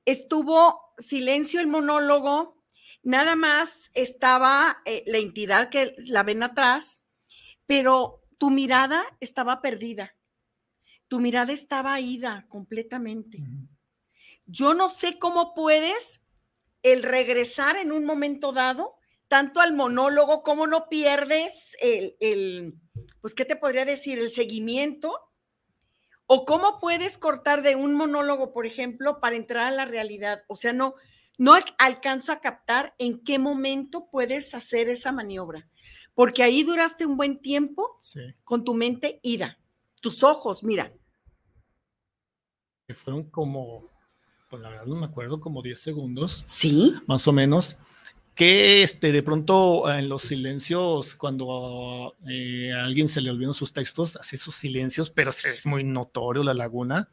[0.06, 2.64] estuvo silencio el monólogo,
[3.04, 7.06] nada más estaba eh, la entidad que la ven atrás,
[7.68, 10.16] pero tu mirada estaba perdida,
[11.10, 13.40] tu mirada estaba ida completamente.
[14.46, 16.26] Yo no sé cómo puedes
[16.82, 18.96] el regresar en un momento dado,
[19.28, 22.76] tanto al monólogo, cómo no pierdes el, el
[23.20, 24.18] pues, ¿qué te podría decir?
[24.18, 25.29] El seguimiento
[26.32, 30.44] o cómo puedes cortar de un monólogo, por ejemplo, para entrar a la realidad.
[30.48, 30.94] O sea, no,
[31.40, 35.68] no alcanzo a captar en qué momento puedes hacer esa maniobra,
[36.14, 37.98] porque ahí duraste un buen tiempo
[38.44, 39.58] con tu mente ida,
[40.02, 40.94] tus ojos, mira.
[42.96, 43.86] Fueron como,
[44.52, 46.44] pues la verdad no me acuerdo, como 10 segundos.
[46.46, 46.94] Sí.
[47.08, 47.76] Más o menos
[48.40, 53.74] que este, de pronto en los silencios, cuando eh, a alguien se le olvidan sus
[53.74, 57.10] textos, hace esos silencios, pero es muy notorio la laguna.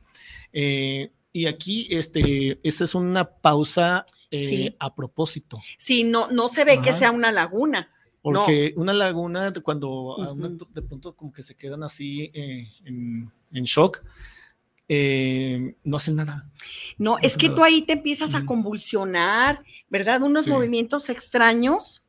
[0.52, 5.58] Eh, y aquí, este, esa es una pausa eh, a propósito.
[5.76, 7.90] Sí, no, no se ve que sea una laguna.
[8.22, 10.16] Porque una laguna, cuando
[10.70, 14.00] de pronto como que se quedan así en, en shock,
[14.88, 16.48] eh, no hacen nada.
[16.98, 20.22] No, es que tú ahí te empiezas a convulsionar, ¿verdad?
[20.22, 22.04] Unos movimientos extraños.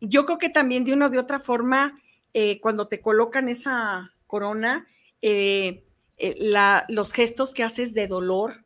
[0.00, 2.00] Yo creo que también de una o de otra forma,
[2.32, 4.86] eh, cuando te colocan esa corona,
[5.20, 5.84] eh,
[6.88, 8.64] los gestos que haces de dolor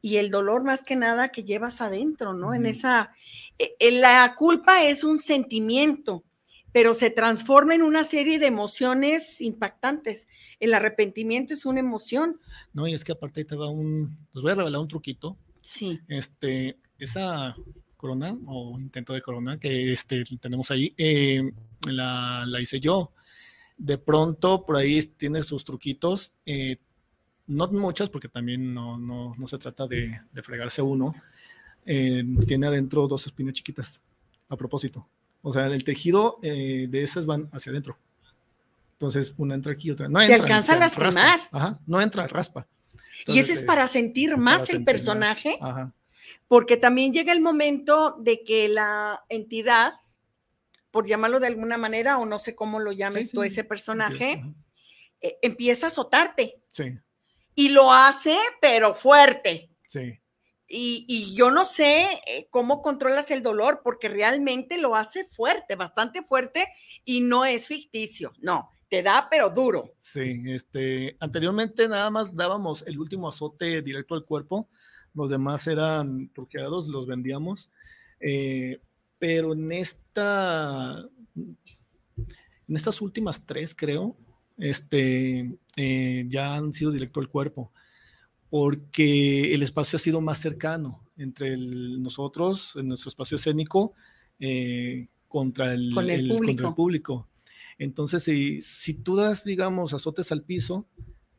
[0.00, 2.54] y el dolor más que nada que llevas adentro, ¿no?
[2.54, 3.12] En esa,
[3.80, 6.24] la culpa es un sentimiento,
[6.72, 10.28] pero se transforma en una serie de emociones impactantes.
[10.60, 12.40] El arrepentimiento es una emoción.
[12.72, 15.36] No, y es que aparte te va un, les voy a revelar un truquito.
[15.60, 16.00] Sí.
[16.08, 17.56] Este, esa
[17.96, 21.42] corona o intento de corona que este, tenemos ahí, eh,
[21.86, 23.12] la, hice yo.
[23.76, 26.76] De pronto por ahí tiene sus truquitos, eh,
[27.46, 31.14] no muchas porque también no, no, no se trata de, de fregarse uno.
[31.84, 34.00] Eh, tiene adentro dos espinas chiquitas,
[34.48, 35.08] a propósito.
[35.42, 37.96] O sea, el tejido eh, de esas van hacia adentro.
[38.92, 40.36] Entonces, una entra aquí, otra no entra.
[40.36, 41.40] Te alcanza a lastimar.
[41.50, 42.66] Ajá, no entra, raspa.
[43.26, 45.56] y ese es para sentir más el personaje.
[45.60, 45.94] Ajá.
[46.48, 49.94] Porque también llega el momento de que la entidad,
[50.90, 54.42] por llamarlo de alguna manera, o no sé cómo lo llames tú, ese personaje,
[55.22, 56.60] eh, empieza a azotarte.
[56.68, 56.98] Sí.
[57.54, 59.70] Y lo hace, pero fuerte.
[59.86, 60.19] Sí.
[60.72, 66.22] Y, yo no sé eh, cómo controlas el dolor, porque realmente lo hace fuerte, bastante
[66.22, 66.64] fuerte,
[67.04, 69.92] y no es ficticio, no, te da, pero duro.
[69.98, 74.68] Sí, este, anteriormente nada más dábamos el último azote directo al cuerpo,
[75.12, 77.68] los demás eran truqueados, los vendíamos,
[78.20, 78.78] eh,
[79.18, 81.04] pero en esta,
[81.34, 84.16] en estas últimas tres, creo,
[84.56, 87.72] este, eh, ya han sido directo al cuerpo
[88.50, 93.94] porque el espacio ha sido más cercano entre nosotros, en nuestro espacio escénico,
[94.38, 97.28] eh, contra, el, contra, el, público.
[97.78, 100.86] Entonces, si, si, tú das, digamos, azotes al piso,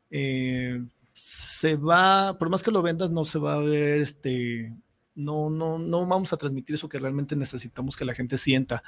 [0.10, 0.82] eh,
[1.13, 4.74] se va, por más que lo vendas, no se va a ver, este,
[5.15, 8.84] no, no, no vamos a transmitir eso que realmente necesitamos que la gente sienta.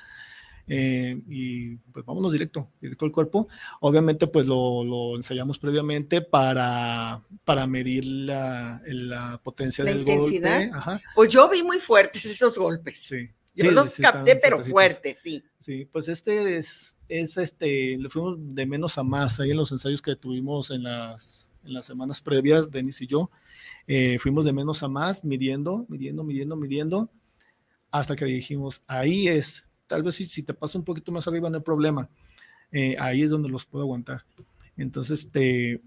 [0.67, 3.47] Eh, y pues vámonos directo, directo al cuerpo.
[3.82, 10.71] Obviamente pues lo, ensayamos previamente para, para medir la, la potencia del golpe.
[11.15, 12.99] Pues yo vi muy fuertes esos golpes.
[12.99, 13.30] Sí.
[13.56, 15.43] Yo los capté, pero fuertes, sí.
[15.60, 19.71] Sí, pues este es, es este, le fuimos de menos a más ahí en los
[19.71, 23.30] ensayos que tuvimos en las, en las semanas previas, Denis y yo.
[23.86, 27.12] Eh, fuimos de menos a más, midiendo, midiendo, midiendo, midiendo,
[27.91, 31.51] hasta que dijimos, ahí es, Tal vez si, si te pasa un poquito más arriba
[31.51, 32.10] no hay problema.
[32.71, 34.25] Eh, ahí es donde los puedo aguantar.
[34.75, 35.84] Entonces, este,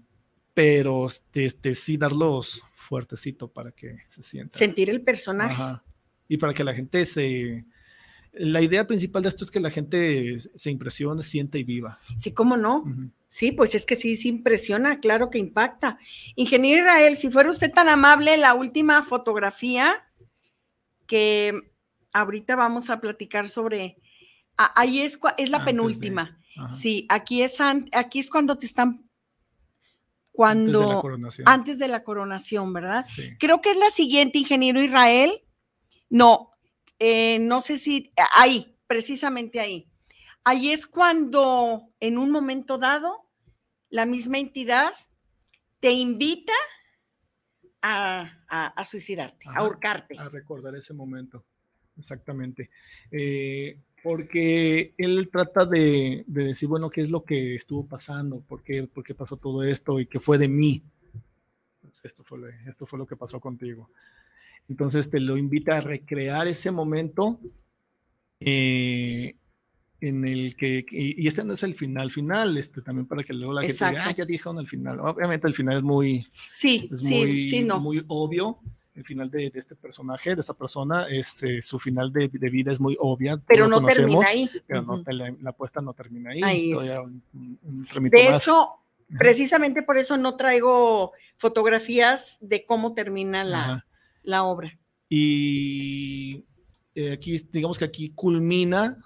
[0.53, 4.57] pero este, este, sí darlos fuertecito para que se sienta.
[4.57, 5.81] Sentir el personaje.
[6.29, 7.65] Y para que la gente se...
[8.31, 11.99] La idea principal de esto es que la gente se impresione, sienta y viva.
[12.17, 12.85] Sí, cómo no.
[13.27, 15.99] Sí, pues es que sí, sí impresiona, claro que impacta.
[16.37, 20.07] Ingeniero Israel, si fuera usted tan amable, la última fotografía
[21.07, 21.73] que
[22.13, 23.97] ahorita vamos a platicar sobre,
[24.55, 26.39] ahí es, es la penúltima.
[26.75, 27.57] sí, aquí es,
[27.91, 29.07] aquí es cuando te están
[30.37, 33.03] cuando antes de la coronación, antes de la coronación ¿verdad?
[33.39, 35.31] Creo que es la siguiente, ingeniero Israel.
[36.09, 36.51] No,
[36.99, 39.89] eh, no sé si ahí, precisamente ahí.
[40.43, 43.27] Ahí es cuando en un momento dado
[43.89, 44.93] la misma entidad
[45.79, 46.53] te invita
[47.81, 50.17] a, suicidarte, a ahorcarte.
[50.19, 51.45] A recordar ese momento
[51.97, 52.69] exactamente.
[53.11, 58.83] Eh, porque él trata de, decir, bueno, qué es lo que estuvo pasando, por qué,
[58.83, 60.83] por qué pasó todo esto y qué fue de mí.
[61.81, 63.89] Pues esto, fue, esto fue lo que pasó contigo.
[64.69, 67.39] Entonces te lo invita a recrear ese momento
[68.39, 69.35] eh,
[69.99, 73.53] en el que, y, este no es el final final, este también para que luego
[73.53, 74.99] la gente diga, ah, ya dijeron el final.
[74.99, 77.79] Obviamente el final es muy, sí, sí, sí, no.
[77.79, 78.59] muy obvio,
[78.97, 82.79] el final de, este personaje, de esta persona, es, eh, su final de, vida es
[82.79, 83.39] muy obvia.
[83.47, 84.49] Pero no termina ahí.
[84.65, 86.73] Pero no, la, apuesta no termina ahí.
[86.73, 88.71] de hecho,
[89.19, 93.85] precisamente por eso no traigo fotografías de cómo termina la,
[94.23, 94.75] la obra.
[95.07, 96.43] Y
[96.95, 98.97] eh, aquí, digamos que aquí culmina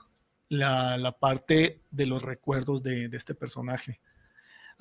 [0.47, 3.99] la, la, parte de los recuerdos de, de este personaje.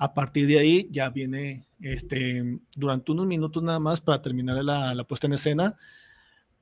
[0.01, 5.03] A partir de ahí ya viene este, durante unos minutos nada más para terminar la,
[5.03, 5.77] puesta en escena,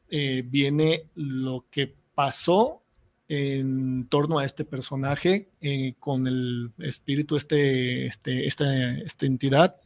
[0.10, 2.82] eh, viene lo que pasó
[3.30, 9.78] en torno a este personaje eh, con el espíritu, este, este, esta, esta entidad,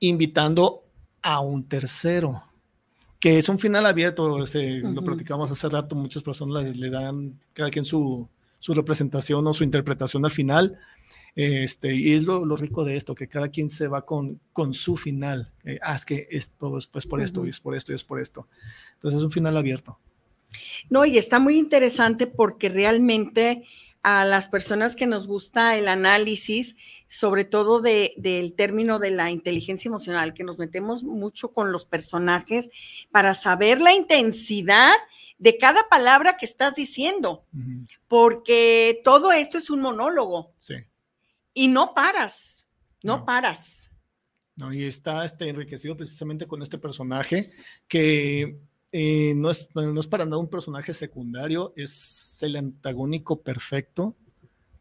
[0.00, 0.84] invitando
[1.20, 2.44] a un tercero,
[3.20, 7.68] que es un final abierto, este, lo platicamos hace rato, muchas personas le, dan cada
[7.68, 8.26] quien su,
[8.58, 10.78] su, representación o su interpretación al final.
[11.36, 14.96] Este, y es lo, rico de esto, que cada quien se va con, con su
[14.96, 15.52] final.
[15.64, 18.04] Eh, ah, es que esto es pues por esto, y es por esto, y es
[18.04, 18.48] por esto.
[18.94, 19.98] Entonces es un final abierto.
[20.88, 23.64] No, y está muy interesante porque realmente
[24.02, 29.30] a las personas que nos gusta el análisis, sobre todo de, del término de la
[29.30, 32.70] inteligencia emocional, que nos metemos mucho con los personajes
[33.10, 34.94] para saber la intensidad
[35.38, 37.44] de cada palabra que estás diciendo,
[38.08, 40.54] porque todo esto es un monólogo.
[40.56, 40.76] Sí
[41.56, 42.68] y no paras,
[43.02, 43.90] no, paras.
[44.56, 47.50] No, y está este, enriquecido precisamente con este personaje
[47.88, 48.58] que
[48.92, 54.14] eh, no, es, no es para nada un personaje secundario, es el antagónico perfecto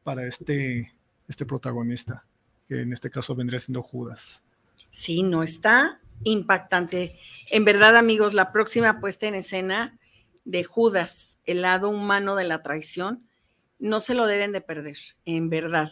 [0.03, 0.93] para este,
[1.30, 2.26] este protagonista,
[2.67, 4.43] que en este caso vendría siendo Judas.
[4.91, 7.17] Sí, no está impactante.
[7.51, 9.97] En verdad, amigos, la próxima puesta en escena
[10.43, 13.23] de Judas, el lado humano de la traición,
[13.80, 15.89] no se lo deben de perder, en verdad.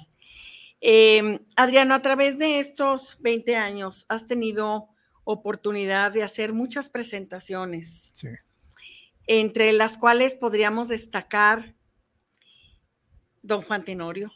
[0.85, 4.89] Em, Adriano, a través de estos 20 años has tenido
[5.23, 8.11] oportunidad de hacer muchas presentaciones,
[9.25, 11.73] entre las cuales podríamos destacar
[13.41, 14.33] Don Juan Tenorio.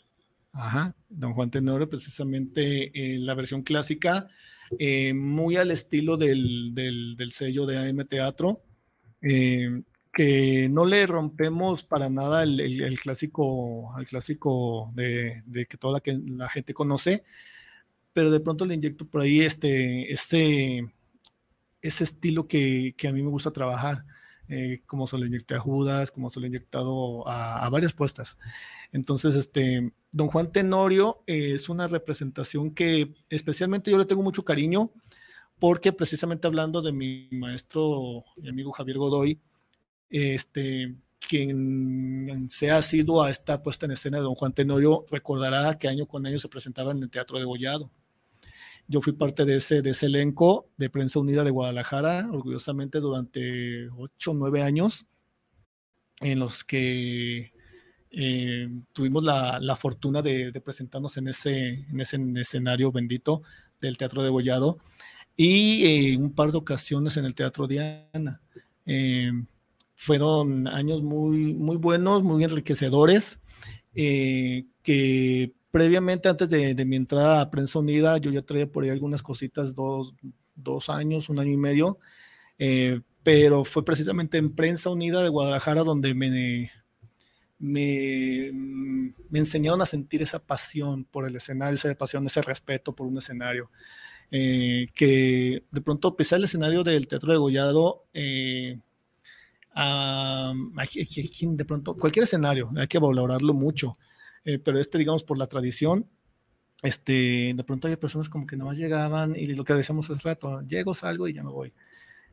[0.54, 4.30] Ajá, Don Juan Tenorio, precisamente eh, la versión clásica,
[4.80, 8.64] eh, muy al estilo del, del, sello de AM Teatro,
[9.22, 9.84] eh,
[10.18, 15.94] que no le rompemos para nada el, el, clásico, al clásico de, de, que toda
[15.94, 16.20] la, que
[16.52, 17.24] gente conoce,
[18.14, 20.92] pero de pronto le inyecto por ahí este, este,
[21.84, 24.06] ese estilo que, que a mí me gusta trabajar.
[24.50, 28.40] Eh, como se lo inyecté a Judas, como se lo he inyectado a, varias puestas.
[28.92, 34.44] Entonces, este, Don Juan Tenorio eh, es una representación que especialmente yo le tengo mucho
[34.44, 34.92] cariño,
[35.60, 39.42] porque precisamente hablando de mi maestro y amigo Javier Godoy,
[40.10, 45.78] este, quien se ha sido a esta puesta en escena de Don Juan Tenorio, recordará
[45.78, 47.92] que año con año se presentaba en el Teatro de Gollado.
[48.88, 53.90] Yo fui parte de ese, de ese elenco de Prensa Unida de Guadalajara, orgullosamente durante
[53.90, 55.06] ocho o nueve años,
[56.22, 57.52] en los que
[58.12, 63.42] eh, tuvimos la, la fortuna de, de, presentarnos en ese, en ese escenario bendito
[63.82, 64.80] del Teatro de Gollado
[65.36, 68.42] y eh, un par de ocasiones en el Teatro Diana.
[68.86, 69.32] Eh,
[69.98, 73.40] fueron años muy, muy buenos, muy enriquecedores,
[73.94, 79.22] que previamente, antes de, mi entrada a Prensa Unida, yo ya traía por ahí algunas
[79.22, 82.00] cositas, dos, años, un año y medio,
[82.58, 86.72] eh, pero fue precisamente en Prensa Unida de Guadalajara donde me,
[87.60, 88.54] me,
[89.34, 93.70] enseñaron a sentir esa pasión por el escenario, esa pasión, ese respeto por un escenario.
[94.30, 98.80] Eh, que de pronto pisar el escenario del Teatro de Gollado, eh,
[99.78, 103.98] de pronto, cualquier escenario, hay que valorarlo mucho.
[104.44, 106.08] Eh, pero este, digamos, por la tradición,
[106.82, 110.62] este, de pronto hay personas como que nomás llegaban y lo que decíamos es rato,
[110.62, 111.74] llego, salgo y ya me voy.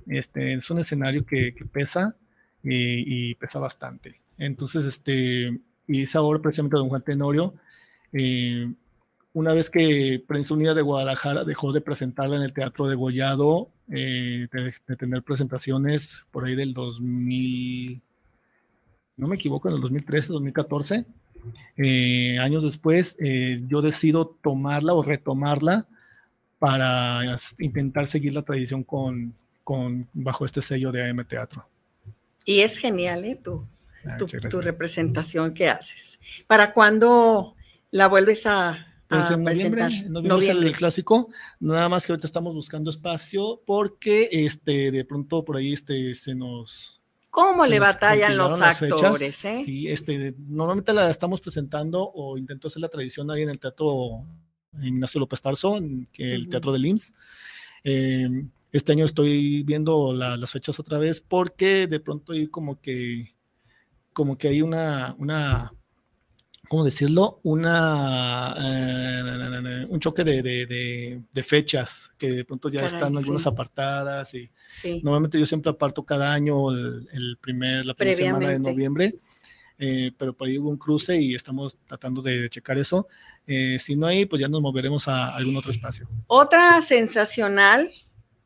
[0.07, 2.17] Este, es un escenario que, pesa
[2.63, 4.21] y, pesa bastante.
[4.39, 7.55] Entonces, este, y esa obra precisamente de Don Juan Tenorio,
[8.13, 8.73] eh,
[9.33, 13.73] una vez que Prensa Unida de Guadalajara dejó de presentarla en el Teatro de Gollado,
[13.91, 18.01] eh, de, tener presentaciones por ahí del 2000,
[19.17, 21.07] no me equivoco, en el 2013, 2014,
[21.77, 25.87] eh, años después, eh, yo decido tomarla o retomarla
[26.59, 27.21] para
[27.59, 31.67] intentar seguir la tradición con, con bajo este sello de AM Teatro.
[32.47, 33.39] Y es genial, ¿eh?
[33.43, 33.67] Tu,
[34.07, 36.21] ah, tu, representación que haces.
[36.47, 37.55] ¿Para cuándo
[37.91, 41.29] la vuelves a, pues en noviembre, noviembre, el clásico,
[41.61, 46.35] nada más que ahorita estamos buscando espacio porque este de pronto por ahí este se
[46.35, 47.03] nos
[47.35, 49.45] ¿Cómo le batallan los actores?
[49.45, 49.63] Eh?
[49.65, 54.25] Sí, este, normalmente la estamos presentando o intento hacer la tradición ahí en el Teatro
[54.81, 57.13] Ignacio López Tarso, en el Teatro del IMSS.
[57.83, 63.35] Em, este año estoy viendo las fechas otra vez porque de pronto hay como que,
[64.13, 65.73] como que hay una, una
[66.75, 67.39] ¿cómo decirlo?
[67.45, 74.51] Una, eh, un choque de, fechas que de pronto ya están algunas apartadas y
[75.05, 79.15] normalmente yo siempre aparto cada año el, primer, la primera semana de noviembre.
[79.79, 83.07] Eh, pero por ahí hubo un cruce y estamos tratando de, checar eso.
[83.47, 86.09] Eh, si no hay, pues ya nos moveremos a algún otro espacio.
[86.27, 87.93] Otra sensacional,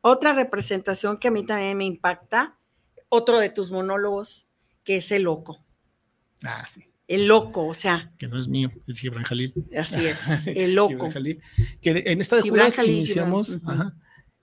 [0.01, 2.59] otra representación que a mí también me impacta,
[3.09, 4.45] otro de tus monólogos,
[4.83, 5.57] que es el loco.
[6.43, 8.13] Ah, sí el loco, o sea.
[8.19, 9.51] Que no es mío, es Gibran Jalil.
[9.75, 11.09] Así es, el loco.
[11.81, 13.57] Que en esta de Judas iniciamos,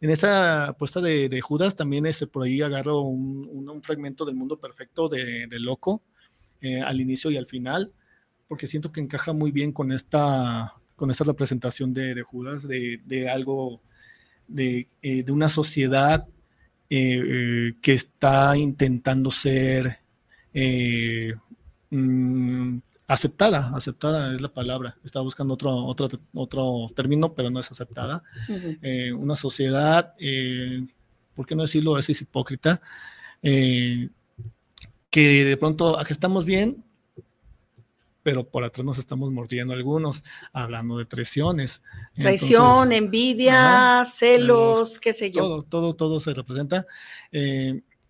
[0.01, 5.09] en esta apuesta de, Judas también ese, por ahí agarro un, fragmento del mundo perfecto
[5.09, 6.03] de, loco
[6.61, 7.93] eh, al inicio y al final,
[8.49, 13.81] porque siento que encaja muy bien con esta, con esta representación de, Judas, de, algo,
[14.49, 16.27] de, eh, una sociedad
[16.91, 20.01] eh, que está intentando ser
[21.91, 22.79] Mm,
[23.09, 24.97] aceptada, aceptada es la palabra.
[25.05, 28.23] Estaba buscando otro, otro, otro término, pero no es aceptada.
[28.83, 30.87] Eh, una sociedad, eh,
[31.35, 31.99] ¿por qué no decirlo?
[31.99, 32.81] Es hipócrita,
[33.43, 34.09] eh,
[35.11, 36.83] que de pronto aquí estamos bien,
[38.23, 41.81] pero por atrás nos estamos mordiendo algunos, hablando de traiciones.
[42.15, 45.43] Traición, envidia, celos, qué sé yo.
[45.43, 46.87] Todo, todo, todo se representa.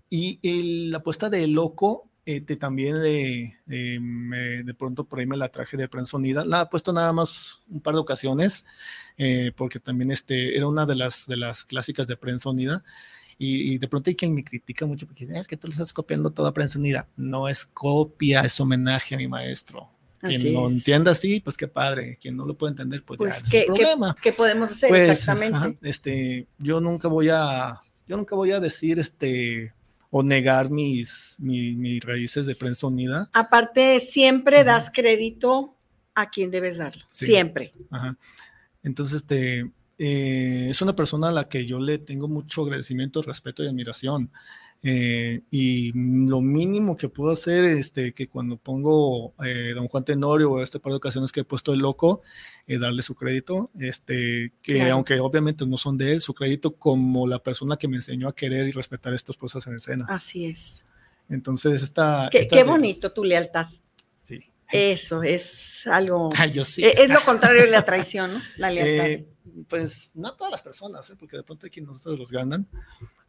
[0.09, 5.77] y la apuesta de loco este, también de, de, pronto por ahí me la traje
[5.77, 6.45] de prensa unida.
[6.45, 8.64] La he puesto nada más un par de ocasiones,
[9.16, 12.85] eh, porque también este, era una de las, de las clásicas de prensa unida.
[13.39, 15.93] Y, de pronto hay quien me critica mucho porque dice, es que tú le estás
[15.93, 17.07] copiando toda prensa unida.
[17.16, 19.89] No es copia, es homenaje a mi maestro.
[20.20, 22.18] Quien lo entienda así, pues qué padre.
[22.20, 24.16] Quien no lo puede entender, pues, ya pues, es problema.
[24.20, 25.79] ¿qué, podemos hacer pues, exactamente?
[25.89, 29.74] este, yo nunca voy a, yo nunca voy a decir, este,
[30.19, 33.29] o negar mis, mis, raíces de prensa unida.
[33.35, 35.77] Aparte, siempre das crédito
[36.14, 37.75] a quien debes darlo, siempre.
[37.91, 38.17] Ajá.
[38.83, 43.62] Entonces, este, eh, es una persona a la que yo le tengo mucho agradecimiento, respeto
[43.62, 44.31] y admiración.
[44.89, 45.91] Eh, y
[46.28, 50.78] lo mínimo que puedo hacer, este, que cuando pongo eh, Don Juan Tenorio o este
[50.78, 52.22] par de ocasiones que he puesto el loco,
[52.68, 57.26] eh, darle su crédito, este, que aunque obviamente no son de él, su crédito como
[57.26, 60.07] la persona que me enseñó a querer y respetar estas cosas en escena.
[60.09, 60.87] Así es.
[61.28, 62.28] Entonces, esta...
[62.30, 63.66] Qué, qué bonito tu lealtad.
[64.22, 64.39] Sí.
[64.70, 66.30] Eso es algo...
[66.37, 66.84] Ay, yo sí.
[66.84, 68.41] Es lo contrario de la traición, ¿no?
[68.57, 69.07] La lealtad.
[69.07, 69.26] Eh,
[69.68, 71.16] pues no todas las personas, ¿eh?
[71.18, 72.68] porque de pronto aquí no se los ganan,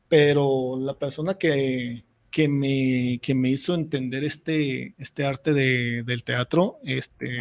[0.10, 6.24] pero la persona que, que, me, que me hizo entender este, este arte de, del
[6.24, 7.38] teatro, este,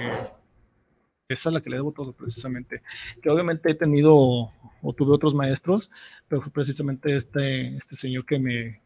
[1.29, 2.83] esa es la que le debo todo precisamente.
[3.23, 4.53] Que obviamente he tenido
[4.83, 5.91] o tuve otros maestros,
[6.29, 8.81] pero fue precisamente este, este señor que me,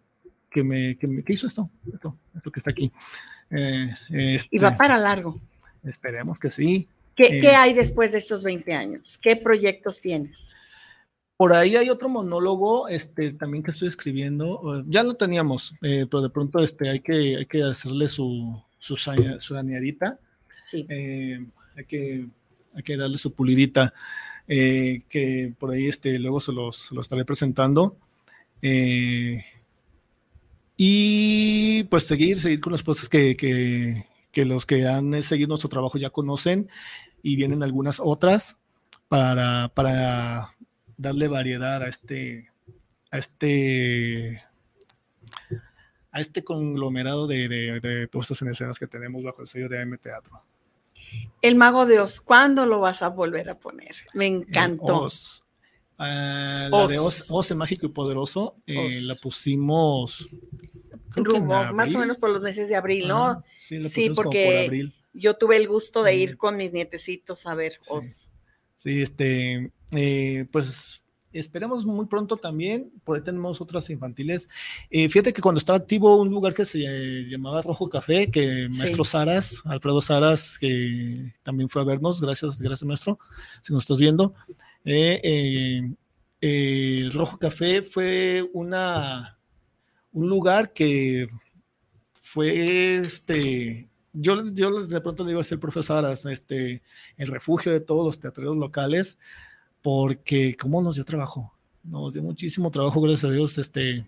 [0.51, 2.93] que me, que me que hizo esto, esto, esto que está aquí.
[3.51, 5.41] Eh, este, y va para largo.
[5.85, 6.89] Esperemos que sí.
[7.17, 9.19] ¿Qué, Eh, ¿Qué hay después de estos 20 años?
[9.21, 10.57] ¿Qué proyectos tienes?
[11.41, 14.85] Por ahí hay otro monólogo, este, también que estoy escribiendo.
[14.87, 18.99] Ya lo teníamos, eh, pero de pronto este, hay, que, hay que hacerle su, su,
[18.99, 20.21] su dañadita.
[20.63, 20.85] Sí.
[20.91, 21.43] eh,
[21.75, 22.27] hay, que,
[22.75, 23.95] hay que darle su pulidita.
[24.49, 27.97] eh, que por ahí este, luego se los, se los estaré presentando.
[30.77, 35.71] y pues seguir, seguir con las cosas que, que, que los que han seguido nuestro
[35.71, 36.69] trabajo ya conocen
[37.23, 38.59] y vienen algunas otras
[39.09, 40.51] para, para
[41.01, 42.51] darle variedad a este,
[43.11, 44.43] a este,
[46.13, 49.81] a este conglomerado de, de, de puestas en escenas que tenemos bajo el sello de
[49.81, 50.43] AM Teatro.
[51.43, 53.97] El Mago de Oz, ¿cuándo lo vas a volver a poner?
[54.15, 55.03] Me Eh, encantó.
[55.05, 55.43] Oz.
[55.99, 60.29] Ah, la de Oz, el mágico y poderoso, eh, la pusimos
[61.15, 63.43] Rumbo, más o menos por los meses de abril, ¿no?
[63.59, 64.95] Sí, la Sí, por porque abril.
[65.13, 67.91] yo tuve el gusto de ir con mis nietecitos a ver Sí.
[67.91, 68.31] Oz.
[68.77, 72.93] Sí, este, eh, pues esperemos muy pronto también.
[73.05, 74.49] Por ahí tenemos otras infantiles.
[74.91, 78.79] Eh, fíjate que cuando estaba activo un lugar que se llamaba Rojo Café, que Sí.
[78.79, 83.19] maestro Saras, Alfredo Saras, que también fue a vernos, gracias, gracias maestro,
[83.63, 84.35] si nos estás viendo.
[84.85, 85.95] Eh, eh,
[86.41, 89.39] eh, el Rojo Café fue una,
[90.13, 91.29] un lugar que
[92.21, 93.89] fue este.
[94.13, 96.83] Yo, yo de pronto le digo así al profesor Saras, este,
[97.17, 99.19] el refugio de todos los teatreros locales,
[99.83, 104.07] porque cómo nos dio trabajo, nos dio muchísimo trabajo, gracias a Dios, este,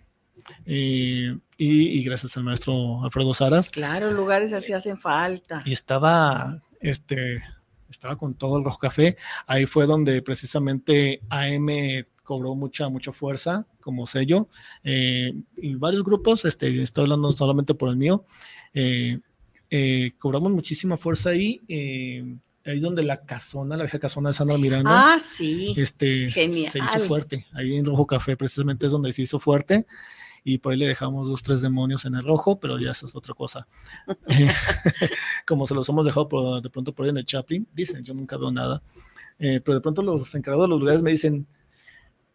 [0.67, 5.63] eh, y, y gracias al maestro Alfredo Saras, Claro, lugares así hacen falta.
[5.65, 7.43] y estaba, este,
[7.91, 9.17] estaba con todo el Rojo Café,
[9.47, 11.69] ahí fue donde precisamente AM
[12.23, 14.49] cobró mucha, mucha fuerza como sello,
[14.85, 18.25] eh, y varios grupos, este, estoy hablando solamente por el mío,
[18.75, 19.21] eh,
[20.19, 21.61] cobramos muchísima fuerza ahí,
[22.65, 25.75] ahí donde la casona, la vieja casona de Sandra Miranda, Ah, sí.
[25.77, 26.71] este, genial.
[26.71, 27.47] se hizo fuerte.
[27.53, 29.87] Ahí en Rojo Café precisamente es donde se hizo fuerte.
[30.45, 33.15] Y por ahí le dejamos dos, tres demonios en el rojo, pero ya eso es
[33.15, 33.69] otra cosa.
[35.47, 38.15] Como se los hemos dejado por- de pronto por ahí en el Chaplin, dicen, yo
[38.15, 38.83] nunca veo nada.
[39.39, 41.47] Eh, pero de pronto los encargados de los lugares me dicen,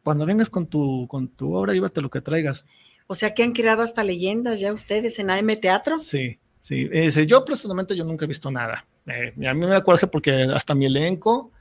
[0.03, 2.65] cuando vengas con tu, con tu obra, llévate lo que traigas.
[3.07, 5.97] O sea que han creado hasta leyendas ya ustedes en AM Teatro.
[5.97, 6.89] Sí, sí.
[7.25, 8.85] Yo personalmente yo nunca he visto nada.
[9.07, 11.51] Eh, a mí me da coraje porque hasta mi elenco,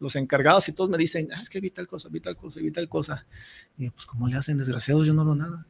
[0.00, 2.60] los encargados y todos me dicen, "Ah, es que vi tal cosa, vi tal cosa,
[2.60, 3.26] vi tal cosa.
[3.76, 5.66] Y pues como le hacen desgraciados, yo no veo nada.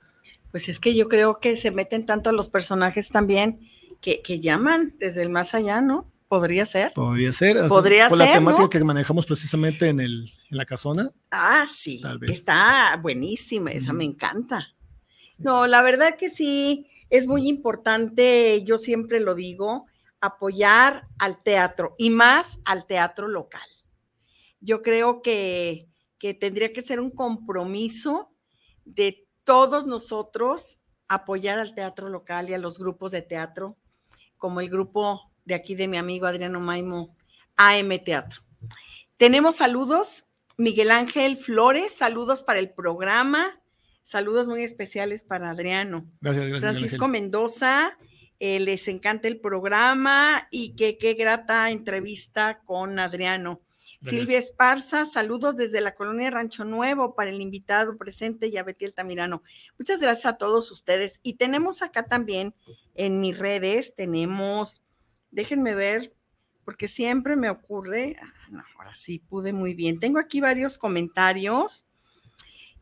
[0.50, 3.60] Pues es que yo creo que se meten tanto a los personajes también
[4.00, 6.10] que, que llaman desde el más allá, ¿no?
[6.28, 6.92] Podría ser.
[6.92, 7.68] Podría ser.
[7.68, 8.68] Podría la ser, temática ¿no?
[8.70, 11.10] que manejamos precisamente en, el, en la casona.
[11.30, 12.00] Ah, sí.
[12.02, 12.30] Tal vez.
[12.30, 14.68] Está buenísima, esa me encanta.
[15.38, 19.86] No, la verdad que sí, es muy importante, yo siempre lo digo,
[20.20, 23.68] apoyar al teatro y más al teatro local.
[24.60, 25.88] Yo creo que,
[26.18, 28.32] que tendría que ser un compromiso
[28.84, 33.76] de todos nosotros apoyar al teatro local y a los grupos de teatro,
[34.36, 37.16] como el grupo de aquí de mi amigo Adriano Maimo,
[37.56, 38.42] AM Teatro.
[39.16, 43.60] Tenemos saludos, Miguel Ángel Flores, saludos para el programa,
[44.04, 46.06] saludos muy especiales para Adriano.
[46.20, 46.60] Gracias, gracias.
[46.60, 47.08] Francisco.
[47.08, 47.96] Mendoza,
[48.40, 53.60] eh, les encanta el programa y que qué grata entrevista con Adriano.
[54.00, 54.20] Gracias.
[54.20, 58.84] Silvia Esparza, saludos desde la colonia Rancho Nuevo para el invitado presente y a Betty
[58.84, 59.42] Altamirano.
[59.76, 61.18] Muchas gracias a todos ustedes.
[61.24, 62.54] Y tenemos acá también
[62.94, 64.84] en mis redes, tenemos,
[65.32, 66.12] déjenme ver,
[66.64, 69.98] porque siempre me ocurre, ah, no, ahora sí pude muy bien.
[69.98, 71.84] Tengo aquí varios comentarios.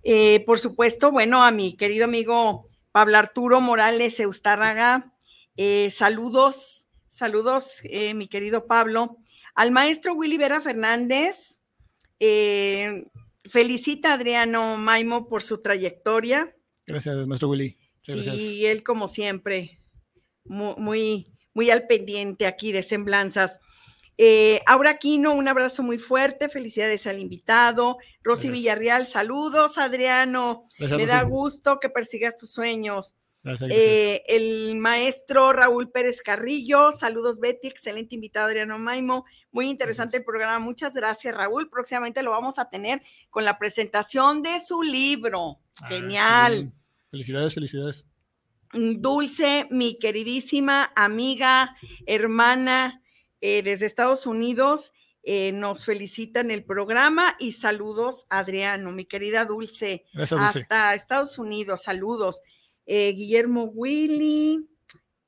[0.03, 5.13] Eh, por supuesto, bueno, a mi querido amigo Pablo Arturo Morales Eustárraga,
[5.57, 9.19] eh, saludos, saludos, eh, mi querido Pablo.
[9.55, 11.63] Al maestro Willy Vera Fernández,
[12.21, 13.05] eh,
[13.45, 16.55] felicita a Adriano Maimo por su trayectoria.
[16.87, 17.77] Gracias, maestro Willy.
[18.01, 19.81] Sí, él como siempre,
[20.45, 23.59] muy, muy, al pendiente aquí de semblanzas.
[24.19, 27.99] Eh, Aura Aquino, un abrazo muy fuerte, felicidades al invitado.
[28.23, 30.69] Rosy Villarreal, saludos, Adriano.
[30.79, 33.17] Me da gusto que persigas tus sueños.
[33.71, 40.25] Eh, el maestro Raúl Pérez Carrillo, saludos Betty, excelente invitado Adriano Maimo, muy interesante el
[40.25, 45.61] programa, muchas gracias Raúl, próximamente lo vamos a tener con la presentación de su libro,
[45.81, 46.73] ah, genial.
[47.11, 48.05] Felicidades, felicidades.
[48.73, 53.01] Dulce, mi queridísima amiga, hermana
[53.41, 54.93] eh, desde Estados Unidos,
[55.23, 62.41] eh, nos felicitan el programa y saludos Adriano, mi querida Dulce, hasta Estados Unidos, saludos.
[62.87, 64.69] Eh, Guillermo Willy.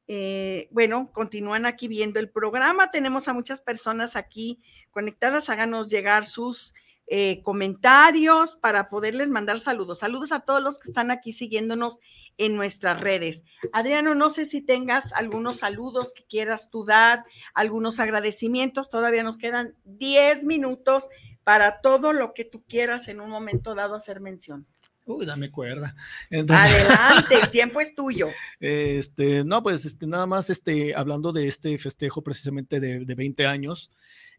[0.06, 2.90] Eh, bueno, continúan aquí viendo el programa.
[2.90, 5.50] Tenemos a muchas personas aquí conectadas.
[5.50, 6.72] Háganos llegar sus
[7.10, 9.98] eh, comentarios para poderles mandar saludos.
[9.98, 11.98] Saludos a todos los que están aquí siguiéndonos
[12.36, 13.44] en nuestras redes.
[13.72, 18.88] Adriano, no sé si tengas algunos saludos que quieras tú dar, algunos agradecimientos.
[18.88, 21.08] Todavía nos quedan 10 minutos
[21.44, 24.66] para todo lo que tú quieras en un momento dado hacer mención.
[25.08, 25.96] Uy, dame cuerda.
[26.30, 28.28] Adelante, el tiempo es tuyo.
[28.60, 33.46] Este, no, pues este, nada más este, hablando de este festejo precisamente de, de 20
[33.46, 33.90] años.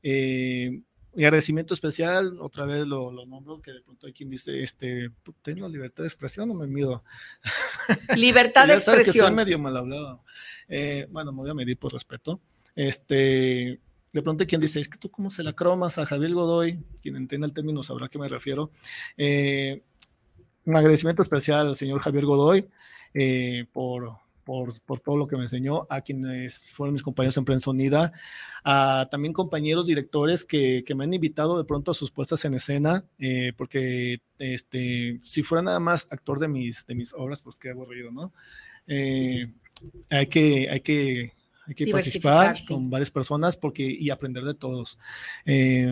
[0.03, 0.81] Eh,
[1.13, 5.11] mi agradecimiento especial, otra vez lo, lo, nombro, que de pronto hay quien dice, este,
[5.41, 7.03] ¿tengo libertad de expresión o me mido?
[8.15, 9.13] Libertad de expresión.
[9.13, 10.23] Que soy medio mal hablado.
[10.67, 12.41] Eh, bueno, me voy a medir por respeto.
[12.75, 13.79] Este,
[14.13, 16.79] de pronto hay quien dice, es que tú cómo se la cromas a Javier Godoy,
[17.01, 18.69] quien entienda el término sabrá a qué me refiero.
[19.17, 19.83] Eh,
[20.69, 22.69] un agradecimiento especial al señor Javier Godoy
[23.15, 27.45] eh, por, por, por, todo lo que me enseñó, a quienes fueron mis compañeros en
[27.45, 28.13] Prensa Unida,
[28.63, 32.53] a también compañeros directores que, que me han invitado de pronto a sus puestas en
[32.53, 37.57] escena, eh, porque este, si fuera nada más actor de mis, de mis obras, pues
[37.57, 38.31] qué aburrido, ¿no?
[38.85, 39.51] Eh,
[40.11, 41.33] hay que, hay que
[41.65, 44.97] hay que participar con varias personas porque, y aprender de todos.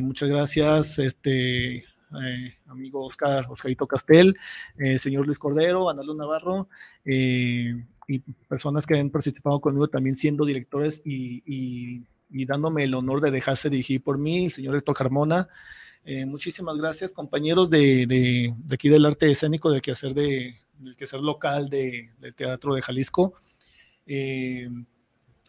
[0.01, 1.85] muchas gracias, este,
[2.23, 4.35] eh, amigo Oscar, Oscarito Castel,
[4.77, 6.69] eh, señor Luis Cordero, Analu Navarro,
[7.03, 13.31] eh, y personas que han participado conmigo también siendo directores y, dándome el honor de
[13.31, 15.47] dejarse dirigir por mí, el señor Héctor Carmona.
[16.25, 22.35] muchísimas gracias, compañeros de, aquí del arte escénico, del quehacer, de, del quehacer local del
[22.35, 23.33] Teatro de Jalisco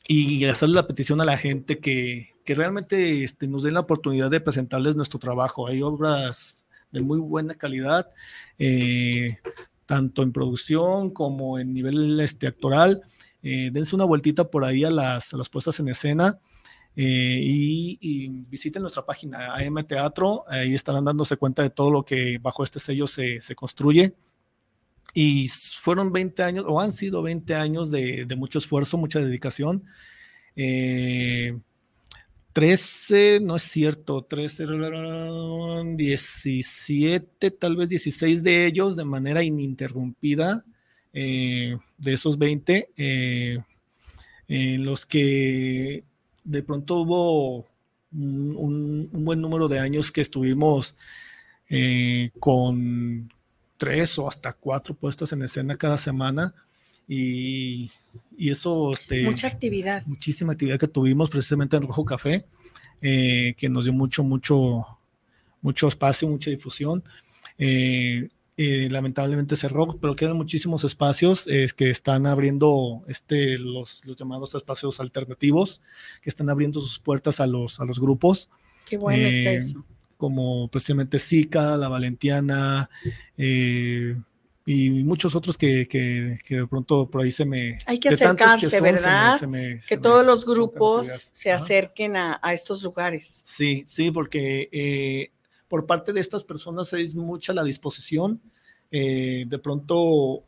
[0.09, 4.31] y hacerle la petición a la gente que, que realmente este, nos den la oportunidad
[4.31, 5.67] de presentarles nuestro trabajo.
[5.67, 8.11] Hay obras de muy buena calidad,
[8.59, 9.37] eh,
[9.85, 13.03] tanto en producción como en nivel este, actoral.
[13.43, 16.39] Eh, dense una vueltita por ahí a las, a las puestas en escena.
[16.97, 22.39] Eh, y, visiten nuestra página AM Teatro, ahí estarán dándose cuenta de todo lo que
[22.39, 24.15] bajo este sello se, se construye.
[25.13, 29.85] Y fueron 20 años, o han sido 20 años de, de mucho esfuerzo, mucha dedicación.
[30.57, 31.61] Eh,
[32.59, 34.67] 13, no es cierto, 13,
[35.95, 40.65] 17, tal vez 16 de ellos de manera ininterrumpida,
[41.13, 43.59] eh, de esos 20, eh,
[44.49, 46.03] en los que
[46.43, 47.65] de pronto hubo
[48.11, 50.97] un, buen número de años que estuvimos
[51.69, 53.29] eh, con
[53.77, 56.53] tres o hasta cuatro puestas en escena cada semana
[57.07, 57.93] y,
[58.39, 58.93] eso...
[58.93, 60.05] Este, Mucha actividad.
[60.07, 62.45] Muchísima actividad que tuvimos precisamente en Rojo Café,
[63.01, 64.87] eh, que nos dio mucho, mucho,
[65.63, 67.03] mucho espacio, mucha difusión.
[67.59, 71.45] Eh, eh, lamentablemente cerró, pero quedan muchísimos espacios
[71.77, 75.81] que están abriendo este, los, los, llamados espacios alternativos,
[76.23, 78.51] que están abriendo sus puertas a los, a los grupos.
[78.89, 79.85] Qué bueno está eso.
[80.17, 82.91] Como precisamente Zika, La Valentiana,
[84.71, 87.79] y muchos otros que, que, que, de pronto por ahí se me...
[87.87, 89.41] Hay que acercarse, ¿verdad?
[89.89, 93.41] que todos los grupos se acerquen a, a, estos lugares.
[93.47, 95.31] Sí, sí, porque eh,
[95.69, 98.43] por parte de estas personas es mucha la disposición.
[98.91, 100.45] Eh, de pronto,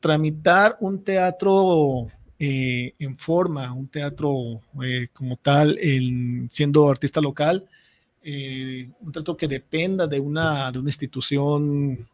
[0.00, 2.08] tramitar un teatro
[2.40, 4.62] eh, en forma, un teatro
[5.12, 7.68] como tal, en, siendo artista local,
[8.24, 12.08] un teatro que dependa de una, de una institución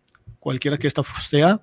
[0.46, 1.60] cualquiera que esta sea.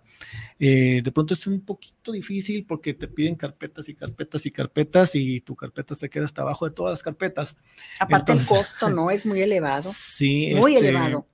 [0.60, 5.16] Eh, de pronto es un poquito difícil porque te piden carpetas y carpetas y carpetas
[5.16, 7.58] y tu carpeta se queda hasta abajo de todas las carpetas.
[7.98, 9.10] Aparte el costo, ¿no?
[9.10, 9.90] Es muy elevado.
[9.90, 10.52] Sí.
[10.58, 11.26] Muy este, elevado.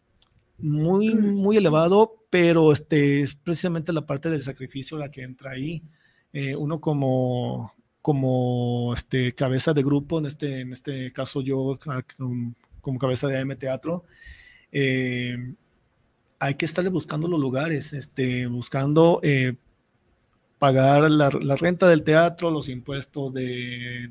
[0.59, 5.81] Muy, muy elevado, pero este, es precisamente la parte del sacrificio la que entra ahí.
[6.31, 7.73] Eh, uno como,
[8.03, 11.79] como este, cabeza de grupo, en este, en este caso yo
[12.81, 14.03] como, cabeza de AM Teatro,
[14.71, 15.55] eh,
[16.39, 19.55] hay que estarle buscando los lugares, este, buscando eh,
[20.57, 24.07] pagar la, renta del teatro, los impuestos de,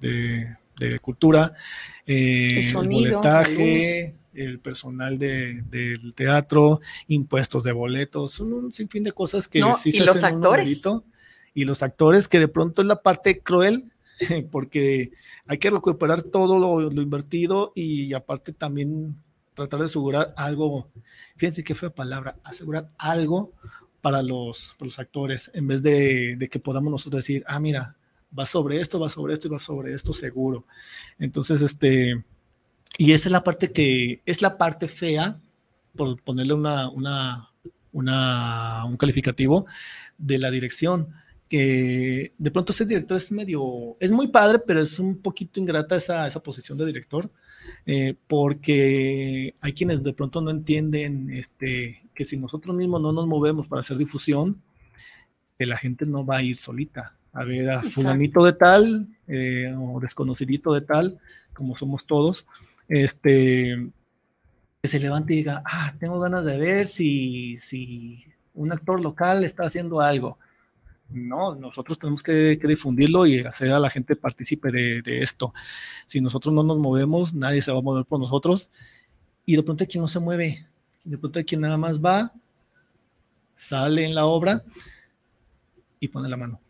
[0.00, 1.54] de, cultura,
[2.06, 9.46] eh, el, boletaje, el personal del teatro, impuestos de boletos, son un sinfín de cosas
[9.46, 10.82] que sí se los actores.
[11.54, 13.92] y los actores, que de pronto es la parte cruel,
[14.50, 15.12] porque
[15.46, 19.16] hay que recuperar todo lo, lo invertido y aparte también
[19.54, 20.90] tratar de asegurar algo
[21.36, 23.52] fíjense qué fue la palabra, asegurar algo
[24.00, 27.96] para los, los actores, en vez de, de, que podamos nosotros decir, ah, mira,
[28.36, 30.66] va sobre esto, va sobre esto y va sobre esto seguro.
[31.18, 32.24] Entonces, este,
[32.98, 35.40] y esa es la parte que, es la parte fea,
[35.96, 37.50] por ponerle una, una,
[37.92, 39.66] una, un calificativo,
[40.18, 41.08] de la dirección,
[41.48, 45.96] que de pronto ese director es medio, es muy padre, pero es un poquito ingrata
[45.96, 47.30] esa, esa posición de director,
[47.86, 53.26] eh, porque hay quienes de pronto no entienden este, que si nosotros mismos no nos
[53.26, 54.60] movemos para hacer difusión,
[55.58, 57.16] que la gente no va a ir solita.
[57.32, 61.18] A ver a fulanito de tal eh, o desconocidito de tal,
[61.54, 62.46] como somos todos,
[62.88, 63.90] este,
[64.82, 69.44] que se levante y diga, ah, tengo ganas de ver si, si un actor local
[69.44, 70.38] está haciendo algo
[71.14, 75.52] no, nosotros tenemos que, difundirlo y hacer a la gente partícipe de, esto.
[76.06, 78.70] Si nosotros no nos movemos, nadie se va a mover por nosotros.
[79.44, 80.66] Y de pronto hay quien no se mueve,
[81.04, 82.32] de pronto hay quien nada más va,
[83.54, 84.62] sale en la obra
[85.98, 86.60] y pone la mano.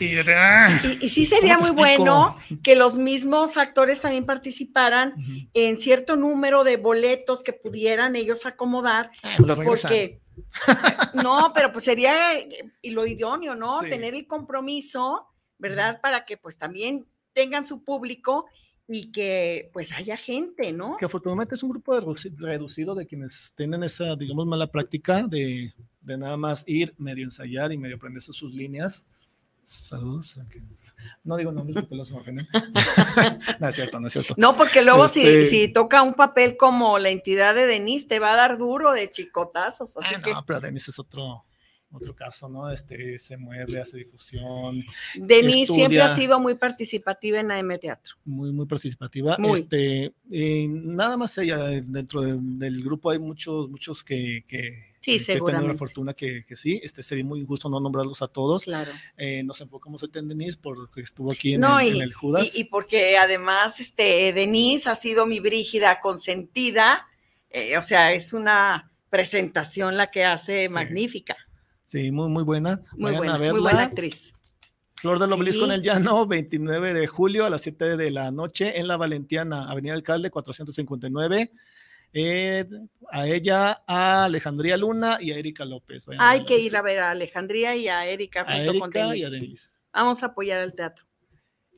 [0.00, 5.14] Y, sí sería muy bueno que los mismos actores también participaran
[5.54, 10.20] en cierto número de boletos que pudieran ellos acomodar, ah, porque
[11.14, 12.14] no, pero pues sería
[12.82, 13.80] y lo idóneo, ¿no?
[13.80, 15.26] Tener el compromiso,
[15.58, 16.00] ¿verdad?
[16.00, 18.46] Para que pues también tengan su público
[18.88, 20.96] y que pues haya gente, ¿no?
[20.96, 22.00] Que afortunadamente es un grupo
[22.38, 27.70] reducido de quienes tienen esa, digamos, mala práctica de, de nada más ir, medio ensayar
[27.72, 29.06] y medio aprenderse sus líneas.
[29.68, 30.40] Saludos.
[31.24, 32.48] No digo nombres porque los ofenden.
[33.60, 34.32] no es cierto, no es cierto.
[34.38, 38.18] No, porque luego si, este si, toca un papel como la entidad de Denise, te
[38.18, 39.94] va a dar duro de chicotazos.
[39.98, 41.44] Así ah, no, pero Denise es otro,
[41.92, 42.70] otro caso, ¿no?
[42.70, 44.82] Este se mueve, hace difusión.
[45.16, 48.14] Denise siempre ha sido muy participativa en AM Teatro.
[48.24, 49.36] Muy, muy participativa.
[49.54, 55.18] Este, eh, nada más ella, dentro del grupo hay muchos, muchos que, que Sí, eh,
[55.20, 55.66] seguramente.
[55.66, 58.64] Que la fortuna que, que, sí, este sería muy injusto no nombrarlos a todos.
[58.64, 58.90] Claro.
[59.16, 62.54] Eh, nos enfocamos en Denise porque estuvo aquí en, el, Judas.
[62.54, 67.06] Y, porque además este, Denise ha sido mi brígida consentida,
[67.48, 71.36] eh, o sea, es una presentación la que hace magnífica.
[71.84, 72.82] Sí, muy, muy buena.
[72.92, 74.34] Muy buena, muy buena actriz.
[74.96, 78.78] Flor del Obelisco en el Llano, 29 de julio a las 7 de la noche
[78.78, 81.52] en la Valentiana, Avenida Alcalde 459.
[82.12, 82.66] Eh,
[83.10, 86.06] a ella, a Alejandría Luna y a Erika López.
[86.18, 89.70] Hay que ir a ver a Alejandría y a Erika junto con Denise.
[89.92, 91.06] Vamos a apoyar al teatro.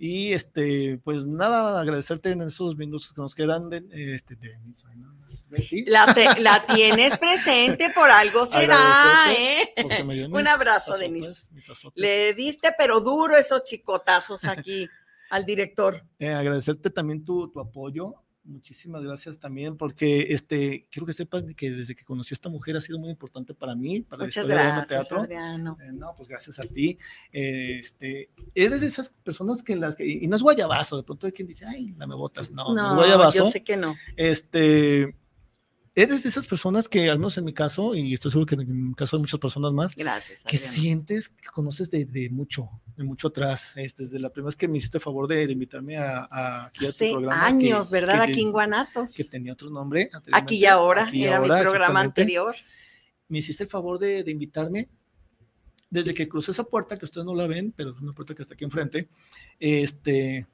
[0.03, 4.39] Y este, pues nada, agradecerte en esos minutos que nos quedan de, este,
[5.87, 9.75] la, tienes presente, por algo será, ¿eh?
[10.31, 11.51] Un abrazo, Denise.
[11.95, 14.89] Le diste, pero duro esos chicotazos aquí
[15.29, 16.03] al director.
[16.19, 18.15] Eh, agradecerte también tu, tu apoyo
[18.51, 22.77] Muchísimas gracias también, porque este, quiero que sepan que desde que conocí a esta mujer
[22.77, 25.25] ha sido muy importante para mí, para Muchas la historia gracias, teatro.
[25.81, 26.99] Eh, no, pues gracias a ti.
[27.31, 31.33] este, eres de esas personas que las que, y no es guayabazo, de pronto hay
[31.33, 32.51] quien dice, ay, la me botas.
[32.51, 33.39] No, no, es guayabazo.
[33.39, 33.95] Yo sé que no.
[34.17, 35.15] Este,
[35.95, 38.89] eres de esas personas que, al menos en mi caso, y estoy seguro que en
[38.89, 43.05] el caso de muchas personas más, Gracias, que sientes que conoces de, de, mucho, de
[43.05, 43.73] mucho atrás.
[43.77, 46.93] Este, desde la primera vez que me hiciste favor de, invitarme a, a, aquí a
[46.93, 47.47] tu programa.
[47.47, 48.23] años, ¿verdad?
[48.23, 49.15] aquí en Guanatos.
[49.15, 50.11] Que tenía otro nombre.
[50.33, 52.55] Aquí y ahora, era mi programa anterior.
[53.29, 54.89] Me hiciste el favor de, de invitarme.
[55.89, 58.43] Desde que crucé esa puerta, que ustedes no la ven, pero es una puerta que
[58.43, 59.09] está aquí enfrente,
[59.59, 60.47] este,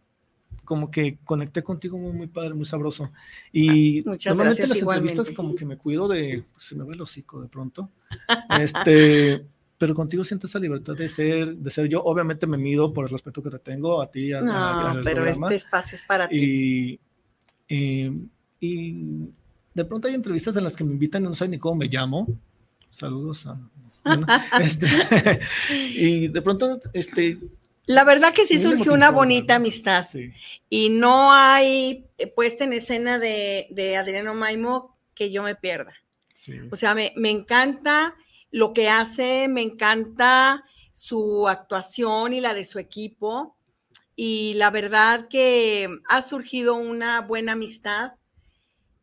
[0.65, 3.11] como que conecté contigo muy, muy padre, muy sabroso.
[3.53, 7.01] Y ah, normalmente las entrevistas como que me cuido de, pues, se me va el
[7.01, 7.91] hocico de pronto.
[8.61, 9.47] este,
[9.79, 12.03] pero contigo siento esa libertad de ser, de ser yo.
[12.03, 14.33] Obviamente me mido por el respeto que te tengo a ti.
[14.33, 16.99] A, no, pero este espacio es para ti.
[17.69, 18.21] Y,
[18.61, 19.29] y,
[19.75, 21.89] de pronto hay entrevistas en las que me invitan y no sé ni cómo me
[21.89, 22.27] llamo.
[22.91, 23.59] Saludos a...
[24.61, 24.87] este,
[25.71, 27.39] y de pronto, este,
[27.87, 30.07] la verdad que sí surgió una bonita amistad.
[30.69, 35.95] Y no hay puesta en escena de, Adriano Maimo que yo me pierda.
[36.71, 38.15] O sea, me, encanta
[38.51, 43.57] lo que hace, me encanta su actuación y la de su equipo.
[44.17, 48.13] Y la verdad que ha surgido una buena amistad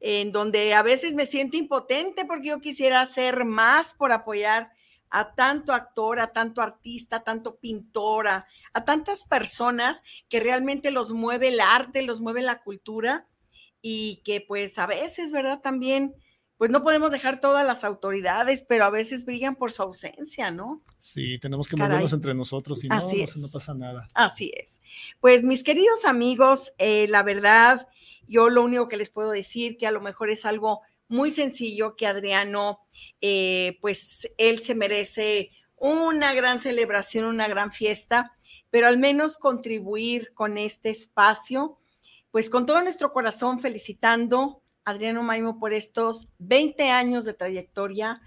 [0.02, 4.72] en donde a veces me siento impotente porque yo quisiera hacer más por apoyar
[5.14, 11.12] a tanto actor, a tanto artista, a tanto pintora, a tantas personas que realmente los
[11.12, 13.28] mueve el arte, los mueve la cultura
[13.80, 15.62] y que pues a veces, ¿verdad?
[15.62, 16.16] También
[16.58, 20.82] pues no podemos dejar todas las autoridades, pero a veces brillan por su ausencia, ¿no?
[20.98, 24.08] Sí, tenemos que movernos entre nosotros y no, no, pasa nada.
[24.16, 24.82] Así es.
[25.20, 27.88] Pues mis queridos amigos, eh, la verdad,
[28.28, 30.82] yo lo único que les puedo decir que a lo mejor es algo
[31.14, 32.80] muy sencillo que Adriano,
[33.22, 38.36] eh, pues él se merece una gran celebración, una gran fiesta,
[38.72, 41.78] pero al menos contribuir con este espacio,
[42.32, 48.20] pues con todo nuestro corazón felicitando Adriano Maimo por estos 20 años de trayectoria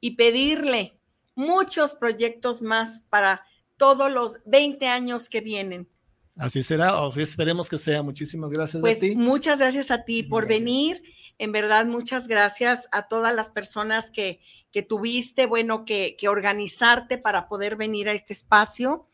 [0.00, 0.98] y pedirle
[1.36, 3.42] muchos proyectos más para
[3.76, 5.88] todos los 20 años que vienen.
[6.34, 8.02] Así será, esperemos que sea.
[8.02, 9.14] Muchísimas gracias pues, a ti.
[9.14, 11.02] Muchas gracias a ti por venir.
[11.42, 14.38] En verdad, muchas gracias a todas las personas que,
[14.70, 19.08] que tuviste, bueno, que, que organizarte para poder venir a este espacio.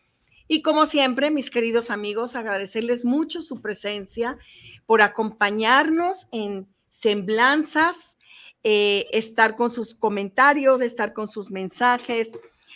[0.47, 4.37] Y como siempre, mis queridos amigos, agradecerles mucho su presencia
[4.85, 8.19] por acompañarnos en semblanzas,
[8.63, 12.33] eh, estar con sus comentarios, estar con sus mensajes,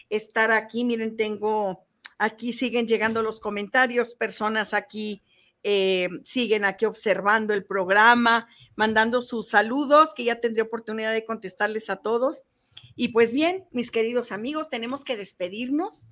[0.09, 0.83] estar aquí.
[0.83, 1.85] Miren, tengo,
[2.17, 5.21] aquí siguen llegando los comentarios, personas aquí
[5.63, 11.91] eh, siguen aquí observando el programa, mandando sus saludos, que ya tendré oportunidad de contestarles
[11.91, 12.45] a todos.
[12.97, 16.05] Y pues bien, mis queridos amigos, tenemos que despedirnos.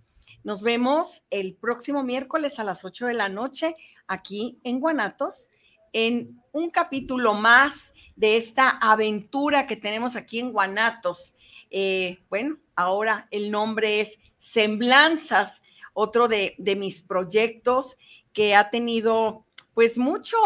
[0.44, 3.76] Nos vemos el próximo miércoles a las 8 de la noche
[4.07, 5.51] aquí en Guanatos
[5.92, 11.34] en un capítulo más de esta aventura que tenemos aquí en Guanatos.
[11.70, 17.98] Eh, bueno, ahora el nombre es Semblanzas, otro de, mis proyectos
[18.32, 20.36] que ha tenido pues mucho,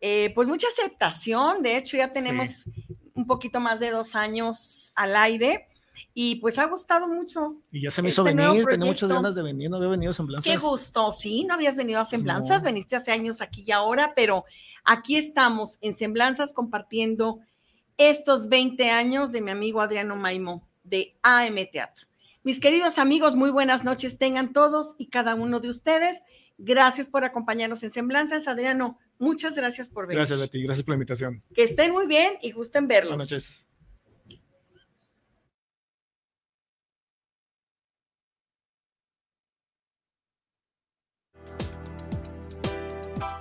[0.00, 1.62] eh, pues mucha aceptación.
[1.62, 2.64] De hecho, ya tenemos
[3.14, 5.68] un poquito más de dos años al aire
[6.14, 7.56] y pues ha gustado mucho.
[7.70, 10.10] Y ya se me hizo este venir, tenía muchas ganas de venir, no había venido
[10.10, 10.52] a Semblanzas.
[10.52, 14.44] Qué gusto, sí, no habías venido a Semblanzas, veniste hace años aquí y ahora, pero
[14.84, 17.38] aquí estamos en Semblanzas compartiendo
[17.98, 22.06] estos 20 años de mi amigo Adriano Maimo de AM Teatro.
[22.42, 26.22] Mis queridos amigos, muy buenas noches tengan todos y cada uno de ustedes.
[26.58, 28.48] Gracias por acompañarnos en Semblanzas.
[28.48, 30.18] Adriano, muchas gracias por venir.
[30.18, 31.42] Gracias a ti, gracias por la invitación.
[31.54, 33.10] Que estén muy bien y gusten verlos.
[33.10, 33.68] Buenas noches.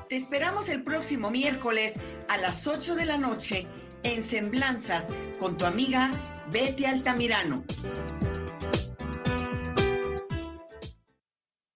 [0.07, 1.99] Te esperamos el próximo miércoles
[2.29, 3.67] a las 8 de la noche
[4.03, 6.11] en Semblanzas con tu amiga
[6.49, 7.65] Betty Altamirano.